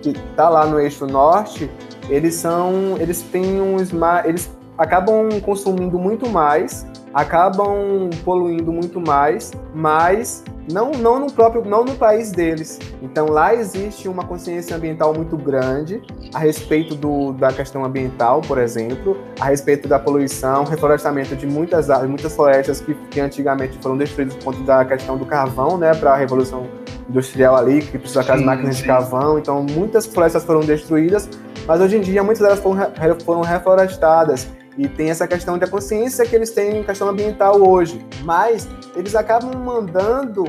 que 0.00 0.12
tá 0.36 0.48
lá 0.48 0.66
no 0.66 0.78
eixo 0.78 1.06
norte, 1.06 1.70
eles 2.08 2.34
são, 2.34 2.96
eles 2.98 3.22
têm 3.22 3.60
uns, 3.60 3.90
eles 4.24 4.50
acabam 4.80 5.40
consumindo 5.40 5.98
muito 5.98 6.28
mais 6.28 6.86
acabam 7.12 8.08
poluindo 8.24 8.72
muito 8.72 9.00
mais, 9.00 9.52
mas 9.74 10.44
não, 10.70 10.92
não 10.92 11.18
no 11.18 11.32
próprio, 11.32 11.64
não 11.64 11.84
no 11.84 11.94
país 11.96 12.30
deles. 12.30 12.78
Então 13.02 13.26
lá 13.26 13.54
existe 13.54 14.08
uma 14.08 14.24
consciência 14.24 14.76
ambiental 14.76 15.12
muito 15.12 15.36
grande 15.36 16.00
a 16.32 16.38
respeito 16.38 16.94
do, 16.94 17.32
da 17.32 17.52
questão 17.52 17.84
ambiental, 17.84 18.40
por 18.40 18.58
exemplo, 18.58 19.16
a 19.40 19.46
respeito 19.46 19.88
da 19.88 19.98
poluição, 19.98 20.64
reflorestamento 20.64 21.34
de 21.34 21.46
muitas 21.46 21.88
muitas 22.06 22.34
florestas 22.34 22.80
que, 22.80 22.94
que 22.94 23.20
antigamente 23.20 23.76
foram 23.82 23.96
destruídas 23.96 24.36
por 24.36 24.44
conta 24.44 24.60
da 24.62 24.84
questão 24.84 25.16
do 25.16 25.26
carvão, 25.26 25.76
né, 25.76 25.92
para 25.94 26.12
a 26.12 26.16
revolução 26.16 26.66
industrial 27.08 27.56
ali, 27.56 27.82
que 27.82 27.98
precisa 27.98 28.22
das 28.22 28.40
máquinas 28.40 28.76
sim. 28.76 28.82
de 28.82 28.86
carvão. 28.86 29.38
Então 29.38 29.66
muitas 29.68 30.06
florestas 30.06 30.44
foram 30.44 30.60
destruídas, 30.60 31.28
mas 31.66 31.80
hoje 31.80 31.96
em 31.96 32.00
dia 32.00 32.22
muitas 32.22 32.42
delas 32.42 32.60
foram, 32.60 32.92
foram 33.24 33.40
reflorestadas 33.40 34.48
e 34.78 34.88
tem 34.88 35.10
essa 35.10 35.26
questão 35.26 35.58
da 35.58 35.66
consciência 35.66 36.24
que 36.26 36.34
eles 36.34 36.50
têm 36.50 36.78
em 36.78 36.82
questão 36.82 37.08
ambiental 37.08 37.60
hoje. 37.60 38.04
Mas 38.22 38.68
eles 38.96 39.14
acabam 39.14 39.54
mandando 39.54 40.44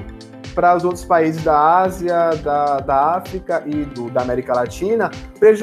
para 0.54 0.76
os 0.76 0.84
outros 0.84 1.06
países 1.06 1.44
da 1.44 1.80
Ásia, 1.80 2.32
da, 2.44 2.80
da 2.80 3.16
África 3.16 3.64
e 3.66 3.86
do, 3.86 4.10
da 4.10 4.22
América 4.22 4.54
Latina 4.54 5.10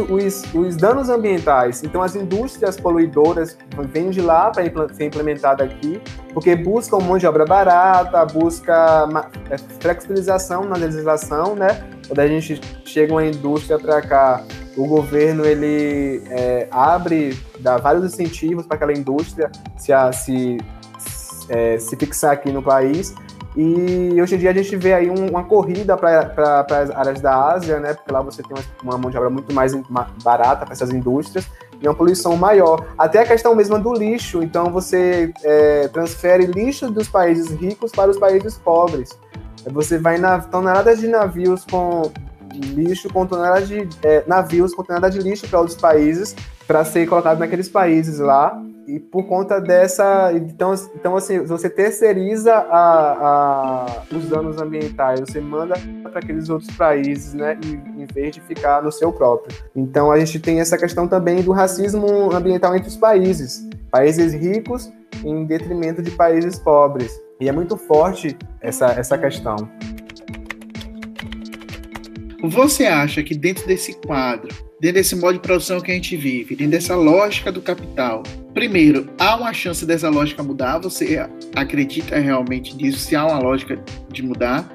os, 0.09 0.55
os 0.55 0.77
danos 0.77 1.09
ambientais. 1.09 1.83
Então, 1.85 2.03
as 2.03 2.17
indústrias 2.17 2.79
poluidoras 2.79 3.57
vêm 3.93 4.11
de 4.11 4.21
lá 4.21 4.51
para 4.51 4.65
ser 4.93 5.07
implementada 5.07 5.65
aqui, 5.65 6.01
porque 6.33 6.57
buscam 6.57 6.99
mão 6.99 7.19
de 7.19 7.27
obra 7.27 7.45
barata, 7.45 8.25
busca 8.27 9.09
é, 9.51 9.59
flexibilização 9.81 10.65
na 10.65 10.77
legislação, 10.77 11.55
né? 11.55 11.85
Quando 12.07 12.21
a 12.21 12.27
gente 12.27 12.61
chega 12.85 13.13
uma 13.13 13.25
indústria 13.25 13.79
para 13.79 14.01
cá 14.03 14.43
o 14.79 14.87
governo 14.87 15.45
ele 15.45 16.23
é, 16.31 16.69
abre, 16.71 17.37
dá 17.59 17.77
vários 17.79 18.05
incentivos 18.05 18.65
para 18.65 18.77
aquela 18.77 18.93
indústria 18.93 19.51
se, 19.77 19.93
a, 19.93 20.13
se, 20.13 20.57
é, 21.49 21.79
se 21.79 21.97
fixar 21.97 22.33
aqui 22.33 22.53
no 22.53 22.63
país. 22.63 23.13
E 23.57 24.23
hoje 24.23 24.37
em 24.37 24.39
dia 24.39 24.51
a 24.51 24.55
gente 24.55 24.77
vê 24.77 24.95
aí 24.95 25.11
um, 25.11 25.31
uma 25.31 25.43
corrida 25.43 25.97
para 25.97 26.65
as 26.71 26.91
áreas 26.93 27.21
da 27.21 27.53
Ásia, 27.53 27.81
né? 27.81 27.93
Porque 27.93 28.13
lá 28.13 28.23
você 28.23 28.41
tem 28.41 28.57
uma, 28.81 28.97
mão 28.97 29.11
de 29.11 29.17
obra 29.17 29.29
muito 29.29 29.53
mais 29.53 29.75
barata 30.23 30.65
para 30.65 30.73
essas 30.73 30.91
indústrias 30.91 31.51
e 31.83 31.89
uma 31.89 31.95
poluição 31.95 32.37
maior. 32.37 32.87
Até 32.97 33.19
a 33.19 33.27
questão 33.27 33.57
mesma 33.57 33.81
do 33.81 33.93
lixo. 33.93 34.45
Então 34.45 34.71
você 34.71 35.33
é, 35.43 35.89
transfere 35.89 36.47
lixo 36.47 36.89
dos 36.89 37.09
países 37.09 37.51
ricos 37.51 37.91
para 37.91 38.13
os 38.13 38.17
países 38.17 38.57
pobres. 38.57 39.19
Você 39.73 39.99
vai 39.99 40.19
na 40.19 40.39
toneladas 40.39 41.01
de 41.01 41.09
navios 41.09 41.65
com 41.65 42.13
lixo 42.61 43.09
com 43.13 43.27
toneladas 43.27 43.69
de 43.69 43.89
é, 44.03 44.25
navios 44.27 44.75
com 44.75 44.83
toneladas 44.83 45.15
de 45.15 45.21
lixo 45.21 45.49
para 45.49 45.61
outros 45.61 45.77
países 45.77 46.35
para 46.67 46.85
ser 46.85 47.09
colocado 47.09 47.39
naqueles 47.39 47.69
países 47.69 48.19
lá. 48.19 48.63
E 48.87 48.99
por 48.99 49.27
conta 49.27 49.61
dessa 49.61 50.33
então 50.33 50.75
então 50.95 51.15
assim 51.15 51.41
você 51.41 51.69
terceiriza 51.69 52.55
a, 52.55 53.13
a 53.21 53.87
os 54.11 54.29
danos 54.29 54.59
ambientais 54.59 55.21
você 55.21 55.43
manda 55.43 55.75
para 56.03 56.21
aqueles 56.21 56.49
outros 56.49 56.75
países 56.75 57.35
né 57.35 57.59
em, 57.63 58.03
em 58.03 58.07
vez 58.07 58.35
de 58.35 58.41
ficar 58.41 58.83
no 58.83 58.91
seu 58.91 59.13
próprio. 59.13 59.55
Então 59.77 60.11
a 60.11 60.19
gente 60.19 60.41
tem 60.41 60.61
essa 60.61 60.79
questão 60.79 61.07
também 61.07 61.43
do 61.43 61.53
racismo 61.53 62.33
ambiental 62.35 62.75
entre 62.75 62.89
os 62.89 62.97
países. 62.97 63.69
Países 63.91 64.33
ricos 64.33 64.91
em 65.23 65.45
detrimento 65.45 66.03
de 66.03 66.11
países 66.13 66.59
pobres. 66.59 67.13
E 67.41 67.49
é 67.49 67.53
muito 67.53 67.77
forte 67.77 68.39
essa 68.63 68.87
essa 68.87 69.19
questão 69.19 69.57
você 72.43 72.87
acha 72.87 73.23
que 73.23 73.35
dentro 73.35 73.67
desse 73.67 73.95
quadro, 73.95 74.49
dentro 74.81 74.97
desse 74.97 75.17
modo 75.17 75.35
de 75.35 75.41
produção 75.41 75.81
que 75.81 75.91
a 75.91 75.95
gente 75.95 76.17
vive, 76.17 76.55
dentro 76.55 76.73
dessa 76.73 76.95
lógica 76.95 77.51
do 77.51 77.61
capital, 77.61 78.23
primeiro, 78.55 79.09
há 79.19 79.35
uma 79.37 79.53
chance 79.53 79.85
dessa 79.85 80.09
lógica 80.09 80.43
mudar? 80.43 80.79
Você 80.79 81.19
acredita 81.57 82.19
realmente 82.19 82.77
nisso? 82.77 82.99
Se 82.99 83.17
há 83.17 83.27
uma 83.27 83.41
lógica 83.41 83.83
de 84.11 84.23
mudar? 84.23 84.73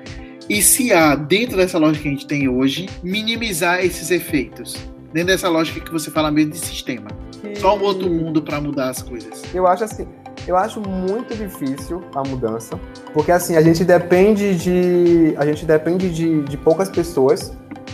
E 0.50 0.62
se 0.62 0.92
há, 0.92 1.16
dentro 1.16 1.56
dessa 1.56 1.78
lógica 1.78 2.04
que 2.04 2.10
a 2.10 2.12
gente 2.12 2.28
tem 2.28 2.50
hoje, 2.50 2.90
minimizar 3.02 3.84
esses 3.84 4.12
efeitos? 4.12 4.76
Dentro 5.14 5.28
dessa 5.28 5.48
lógica 5.48 5.80
que 5.80 5.92
você 5.92 6.12
fala 6.12 6.30
mesmo 6.30 6.52
de 6.52 6.58
sistema. 6.58 7.08
Só 7.56 7.78
um 7.78 7.82
outro 7.82 8.10
mundo 8.10 8.42
para 8.42 8.60
mudar 8.60 8.90
as 8.90 9.02
coisas. 9.02 9.44
Eu 9.54 9.68
acho 9.68 9.86
assim, 9.86 10.06
eu 10.48 10.58
acho 10.58 10.82
muito 10.82 11.36
difícil 11.36 12.02
a 12.14 12.22
mudança, 12.24 12.80
porque 13.14 13.32
assim, 13.32 13.56
a 13.56 13.62
gente 13.62 13.84
depende 13.84 14.56
de 14.56 15.36
a 15.38 15.46
gente 15.46 15.66
depende 15.66 16.10
de, 16.10 16.44
de 16.44 16.58
poucas 16.58 16.90
pessoas 16.90 17.54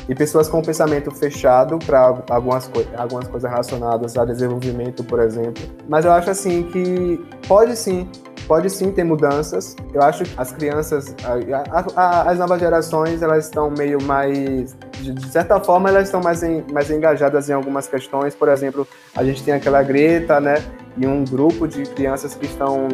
e 0.09 0.15
pessoas 0.15 0.49
com 0.49 0.59
pensamento 0.61 1.11
fechado 1.11 1.77
para 1.77 2.15
algumas, 2.31 2.67
co 2.67 2.83
algumas 2.97 3.27
coisas 3.27 3.49
relacionadas 3.49 4.17
a 4.17 4.25
desenvolvimento, 4.25 5.03
por 5.03 5.19
exemplo. 5.19 5.63
Mas 5.87 6.03
eu 6.03 6.11
acho 6.11 6.31
assim 6.31 6.63
que 6.63 7.23
pode 7.47 7.75
sim, 7.75 8.09
pode 8.47 8.71
sim 8.71 8.91
ter 8.91 9.03
mudanças. 9.03 9.75
Eu 9.93 10.01
acho 10.01 10.23
que 10.23 10.31
as 10.35 10.51
crianças, 10.51 11.15
a, 11.23 12.01
a, 12.01 12.31
as 12.31 12.39
novas 12.39 12.59
gerações, 12.59 13.21
elas 13.21 13.45
estão 13.45 13.69
meio 13.69 14.01
mais, 14.01 14.75
de, 14.99 15.13
de, 15.13 15.31
certa 15.31 15.59
forma, 15.59 15.89
elas 15.89 16.05
estão 16.05 16.21
mais, 16.21 16.41
em, 16.41 16.65
mais 16.73 16.89
engajadas 16.89 17.47
em 17.47 17.53
algumas 17.53 17.87
questões. 17.87 18.33
Por 18.33 18.49
exemplo, 18.49 18.87
a 19.15 19.23
gente 19.23 19.43
tem 19.43 19.53
aquela 19.53 19.83
Greta, 19.83 20.41
né? 20.41 20.55
E 20.97 21.07
um 21.07 21.23
grupo 21.23 21.67
de 21.67 21.83
crianças 21.83 22.35
que 22.35 22.45
estão 22.45 22.89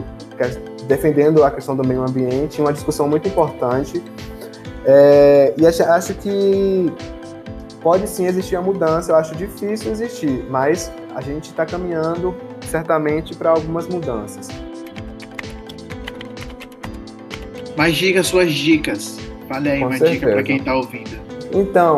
defendendo 0.88 1.44
a 1.44 1.52
questão 1.52 1.76
do 1.76 1.88
meio 1.88 2.02
ambiente, 2.02 2.62
uma 2.62 2.74
discussão 2.74 3.08
muito 3.08 3.28
importante. 3.28 4.02
É, 4.86 5.54
e 5.58 5.66
acho, 5.66 5.84
acho 5.84 6.14
que 6.16 6.92
pode 7.82 8.08
sim 8.08 8.26
existir 8.26 8.56
a 8.56 8.62
mudança, 8.62 9.12
eu 9.12 9.16
acho 9.16 9.36
difícil 9.36 9.92
existir, 9.92 10.46
mas 10.50 10.92
a 11.16 11.22
gente 11.22 11.46
está 11.46 11.66
caminhando 11.66 12.36
certamente 12.68 13.36
para 13.36 13.52
algumas 13.52 13.88
mudanças. 13.88 14.48
Mas 17.76 17.96
diga 17.96 18.24
suas 18.24 18.54
dicas. 18.54 19.18
Fale 19.48 19.70
aí 19.70 19.80
Com 19.80 19.88
uma 19.88 19.98
certeza. 19.98 20.14
dica 20.14 20.32
para 20.32 20.44
quem 20.44 20.58
está 20.58 20.76
ouvindo. 20.76 21.20
Então, 21.52 21.98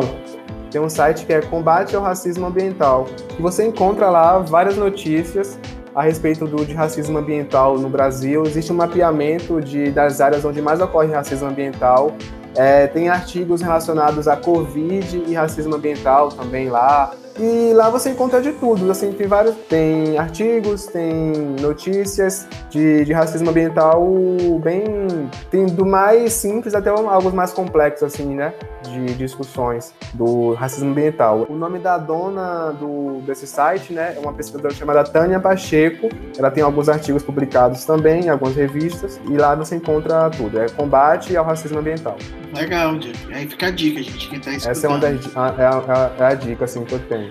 tem 0.71 0.81
um 0.81 0.89
site 0.89 1.25
que 1.25 1.33
é 1.33 1.41
Combate 1.41 1.95
ao 1.95 2.01
Racismo 2.01 2.45
Ambiental, 2.45 3.05
que 3.35 3.41
você 3.41 3.65
encontra 3.65 4.09
lá 4.09 4.39
várias 4.39 4.75
notícias 4.75 5.57
a 5.97 6.03
respeito 6.03 6.45
do, 6.45 6.63
de 6.63 6.75
racismo 6.75 7.17
ambiental 7.17 7.79
no 7.79 7.89
Brasil. 7.89 8.43
Existe 8.43 8.71
um 8.71 8.75
mapeamento 8.75 9.59
de, 9.59 9.89
das 9.89 10.21
áreas 10.21 10.45
onde 10.45 10.61
mais 10.61 10.79
ocorre 10.79 11.11
racismo 11.11 11.47
ambiental. 11.47 12.15
É, 12.55 12.85
tem 12.85 13.09
artigos 13.09 13.63
relacionados 13.63 14.27
à 14.27 14.37
Covid 14.37 15.23
e 15.27 15.33
racismo 15.33 15.73
ambiental 15.73 16.29
também 16.29 16.69
lá. 16.69 17.11
E 17.39 17.73
lá 17.73 17.89
você 17.89 18.09
encontra 18.09 18.41
de 18.41 18.51
tudo, 18.53 18.89
assim, 18.89 19.11
tem 19.11 19.27
vários, 19.27 19.55
tem 19.69 20.17
artigos, 20.17 20.87
tem 20.87 21.33
notícias 21.61 22.47
de, 22.69 23.05
de 23.05 23.13
racismo 23.13 23.49
ambiental 23.49 24.03
bem, 24.63 24.83
tem 25.51 25.67
do 25.67 25.85
mais 25.85 26.33
simples 26.33 26.73
até 26.73 26.89
algo 26.89 27.31
mais 27.31 27.51
complexo, 27.51 28.05
assim, 28.05 28.33
né, 28.33 28.53
de 28.83 29.13
discussões 29.13 29.93
do 30.13 30.53
racismo 30.53 30.89
ambiental. 30.89 31.45
O 31.47 31.53
nome 31.55 31.77
da 31.77 31.97
dona 31.97 32.71
do, 32.71 33.21
desse 33.21 33.45
site, 33.45 33.93
né, 33.93 34.15
é 34.15 34.19
uma 34.19 34.33
pesquisadora 34.33 34.73
chamada 34.73 35.03
Tânia 35.03 35.39
Pacheco, 35.39 36.09
ela 36.37 36.49
tem 36.49 36.63
alguns 36.63 36.89
artigos 36.89 37.21
publicados 37.21 37.85
também 37.85 38.25
em 38.25 38.29
algumas 38.29 38.55
revistas, 38.55 39.19
e 39.29 39.37
lá 39.37 39.53
você 39.53 39.75
encontra 39.75 40.29
tudo, 40.31 40.59
é 40.59 40.67
combate 40.69 41.37
ao 41.37 41.45
racismo 41.45 41.77
ambiental. 41.79 42.17
Legal, 42.53 42.97
Diego. 42.97 43.17
Aí 43.31 43.47
fica 43.47 43.67
a 43.67 43.71
dica, 43.71 44.01
gente, 44.01 44.29
quem 44.29 44.39
tá 44.39 44.51
escutando. 44.51 44.71
Essa 44.71 44.87
é, 44.87 44.89
uma 44.89 44.99
das, 44.99 45.25
é, 45.25 45.37
a, 45.37 46.11
é 46.17 46.25
a 46.25 46.33
dica, 46.33 46.65
assim, 46.65 46.83
que 46.83 46.93
eu 46.93 46.99
tenho. 46.99 47.26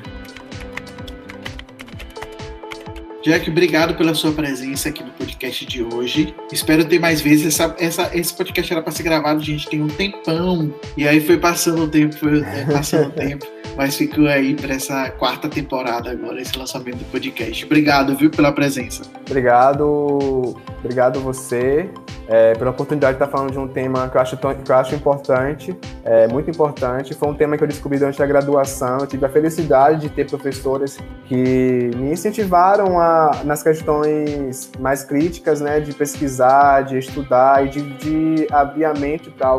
Jack, 3.26 3.50
obrigado 3.50 3.96
pela 3.96 4.14
sua 4.14 4.30
presença 4.30 4.88
aqui 4.88 5.02
no 5.02 5.10
podcast 5.10 5.66
de 5.66 5.82
hoje. 5.82 6.32
Espero 6.52 6.84
ter 6.84 7.00
mais 7.00 7.20
vezes. 7.20 7.46
Essa, 7.46 7.74
essa, 7.76 8.10
esse 8.16 8.32
podcast 8.32 8.72
era 8.72 8.80
para 8.80 8.92
ser 8.92 9.02
gravado, 9.02 9.42
gente 9.42 9.68
tem 9.68 9.82
um 9.82 9.88
tempão. 9.88 10.72
E 10.96 11.08
aí 11.08 11.20
foi 11.20 11.36
passando 11.36 11.82
o 11.82 11.88
tempo, 11.88 12.14
foi 12.14 12.40
é, 12.40 12.64
passando 12.66 13.08
o 13.08 13.10
tempo. 13.18 13.44
Mas 13.76 13.96
ficou 13.96 14.26
aí 14.26 14.54
para 14.54 14.74
essa 14.74 15.10
quarta 15.10 15.48
temporada 15.48 16.10
agora, 16.10 16.40
esse 16.40 16.56
lançamento 16.58 16.98
do 16.98 17.04
podcast. 17.06 17.64
Obrigado, 17.64 18.16
viu, 18.16 18.30
pela 18.30 18.52
presença. 18.52 19.02
Obrigado, 19.26 20.56
obrigado 20.82 21.20
você 21.20 21.88
é, 22.28 22.54
pela 22.54 22.70
oportunidade 22.70 23.16
de 23.16 23.24
estar 23.24 23.36
falando 23.36 23.52
de 23.52 23.58
um 23.58 23.68
tema 23.68 24.08
que 24.08 24.16
eu 24.16 24.20
acho, 24.20 24.36
que 24.36 24.46
eu 24.46 24.76
acho 24.76 24.94
importante, 24.94 25.76
é, 26.04 26.26
muito 26.26 26.50
importante. 26.50 27.14
Foi 27.14 27.28
um 27.28 27.34
tema 27.34 27.56
que 27.56 27.62
eu 27.62 27.68
descobri 27.68 27.98
durante 27.98 28.22
a 28.22 28.26
graduação. 28.26 28.98
Eu 28.98 29.06
tive 29.06 29.24
a 29.24 29.28
felicidade 29.28 30.00
de 30.02 30.08
ter 30.08 30.28
professores 30.28 30.98
que 31.26 31.90
me 31.96 32.12
incentivaram 32.12 33.00
a, 33.00 33.42
nas 33.44 33.62
questões 33.62 34.70
mais 34.78 35.04
críticas, 35.04 35.60
né, 35.60 35.80
de 35.80 35.92
pesquisar, 35.92 36.82
de 36.82 36.98
estudar 36.98 37.64
e 37.66 37.68
de, 37.68 37.82
de 37.82 38.46
abrir 38.52 38.84
a 38.84 38.94
mente 38.94 39.30
para 39.30 39.56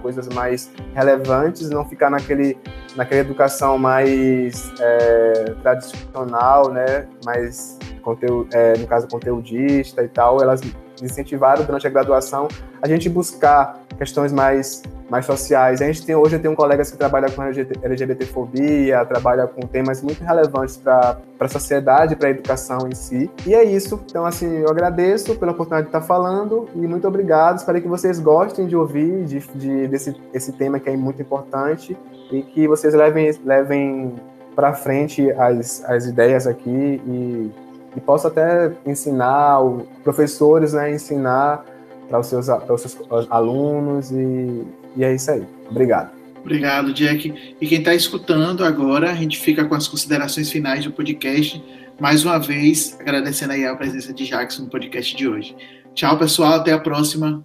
coisas 0.00 0.28
mais 0.28 0.70
relevantes, 0.94 1.68
não 1.70 1.84
ficar 1.84 2.10
naquele 2.10 2.56
naquela 3.04 3.20
educação 3.20 3.78
mais 3.78 4.72
é, 4.80 5.54
tradicional, 5.62 6.70
né, 6.72 7.06
mais 7.24 7.78
conteúdo, 8.02 8.48
é, 8.52 8.76
no 8.78 8.86
caso 8.86 9.06
conteudista 9.06 10.02
e 10.02 10.08
tal, 10.08 10.42
elas 10.42 10.60
incentivaram 11.02 11.64
durante 11.64 11.86
a 11.86 11.90
graduação 11.90 12.48
a 12.80 12.88
gente 12.88 13.08
buscar 13.08 13.78
questões 13.98 14.32
mais 14.32 14.82
mais 15.14 15.26
sociais. 15.26 15.80
A 15.80 15.86
gente 15.86 16.04
tem 16.04 16.16
hoje 16.16 16.34
eu 16.34 16.42
tenho 16.42 16.56
colegas 16.56 16.90
que 16.90 16.98
trabalham 16.98 17.30
com 17.30 17.40
LGBTfobia, 17.42 19.04
trabalha 19.04 19.46
com 19.46 19.60
temas 19.60 20.02
muito 20.02 20.24
relevantes 20.24 20.76
para 20.76 21.18
a 21.38 21.48
sociedade, 21.48 22.16
para 22.16 22.26
a 22.26 22.30
educação 22.32 22.88
em 22.88 22.94
si. 22.96 23.30
E 23.46 23.54
é 23.54 23.62
isso. 23.62 24.00
Então 24.06 24.26
assim, 24.26 24.58
eu 24.58 24.68
agradeço 24.68 25.36
pela 25.36 25.52
oportunidade 25.52 25.84
de 25.84 25.96
estar 25.96 26.00
falando 26.00 26.68
e 26.74 26.84
muito 26.84 27.06
obrigado. 27.06 27.58
Espero 27.58 27.80
que 27.80 27.86
vocês 27.86 28.18
gostem 28.18 28.66
de 28.66 28.74
ouvir 28.74 29.24
de, 29.24 29.38
de 29.54 29.86
desse 29.86 30.16
esse 30.32 30.52
tema 30.52 30.80
que 30.80 30.90
é 30.90 30.96
muito 30.96 31.22
importante 31.22 31.96
e 32.32 32.42
que 32.42 32.66
vocês 32.66 32.92
levem 32.92 33.30
levem 33.44 34.16
para 34.56 34.72
frente 34.72 35.30
as, 35.32 35.84
as 35.84 36.06
ideias 36.06 36.44
aqui 36.48 37.00
e 37.06 37.52
e 37.96 38.00
posso 38.00 38.26
até 38.26 38.72
ensinar, 38.84 39.60
professores, 40.02 40.72
né, 40.72 40.90
ensinar 40.90 41.64
para 42.08 42.18
os 42.18 42.26
seus, 42.26 42.46
para 42.46 42.74
os 42.74 42.80
seus 42.80 43.30
alunos 43.30 44.10
e, 44.10 44.66
e 44.96 45.04
é 45.04 45.14
isso 45.14 45.30
aí. 45.30 45.42
Obrigado. 45.70 46.10
Obrigado, 46.40 46.92
Jack. 46.92 47.56
E 47.60 47.66
quem 47.66 47.78
está 47.78 47.94
escutando 47.94 48.64
agora, 48.64 49.10
a 49.10 49.14
gente 49.14 49.38
fica 49.38 49.64
com 49.64 49.74
as 49.74 49.88
considerações 49.88 50.50
finais 50.50 50.84
do 50.84 50.92
podcast. 50.92 51.62
Mais 51.98 52.24
uma 52.24 52.38
vez, 52.38 52.96
agradecendo 53.00 53.54
aí 53.54 53.64
a 53.64 53.74
presença 53.74 54.12
de 54.12 54.26
Jackson 54.26 54.64
no 54.64 54.68
podcast 54.68 55.16
de 55.16 55.26
hoje. 55.26 55.56
Tchau, 55.94 56.18
pessoal. 56.18 56.54
Até 56.54 56.72
a 56.72 56.78
próxima. 56.78 57.44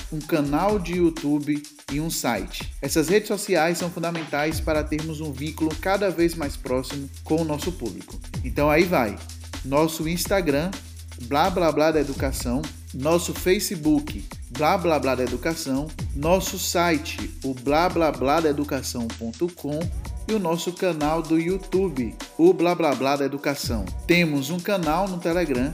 um 0.11 0.19
canal 0.19 0.77
de 0.77 0.97
YouTube 0.97 1.61
e 1.91 1.99
um 1.99 2.09
site. 2.09 2.71
Essas 2.81 3.07
redes 3.07 3.27
sociais 3.27 3.77
são 3.77 3.89
fundamentais 3.89 4.59
para 4.59 4.83
termos 4.83 5.21
um 5.21 5.31
vínculo 5.31 5.73
cada 5.81 6.09
vez 6.09 6.35
mais 6.35 6.55
próximo 6.55 7.09
com 7.23 7.41
o 7.41 7.45
nosso 7.45 7.71
público. 7.71 8.19
Então 8.43 8.69
aí 8.69 8.83
vai. 8.83 9.17
Nosso 9.63 10.07
Instagram, 10.07 10.71
blá 11.23 11.49
blá 11.49 11.71
blá 11.71 11.91
da 11.91 11.99
educação, 11.99 12.61
nosso 12.93 13.33
Facebook, 13.33 14.23
blá 14.49 14.77
blá 14.77 14.99
blá 14.99 15.15
da 15.15 15.23
educação, 15.23 15.87
nosso 16.15 16.57
site, 16.57 17.31
o 17.43 17.53
blá 17.53 17.87
blá 17.89 18.11
blá 18.11 18.39
da 18.39 18.49
educação.com 18.49 19.79
e 20.27 20.33
o 20.33 20.39
nosso 20.39 20.73
canal 20.73 21.21
do 21.21 21.39
YouTube, 21.39 22.15
o 22.37 22.53
blá 22.53 22.73
blá 22.73 22.95
blá 22.95 23.15
da 23.15 23.25
educação. 23.25 23.85
Temos 24.07 24.49
um 24.49 24.59
canal 24.59 25.07
no 25.07 25.19
Telegram 25.19 25.73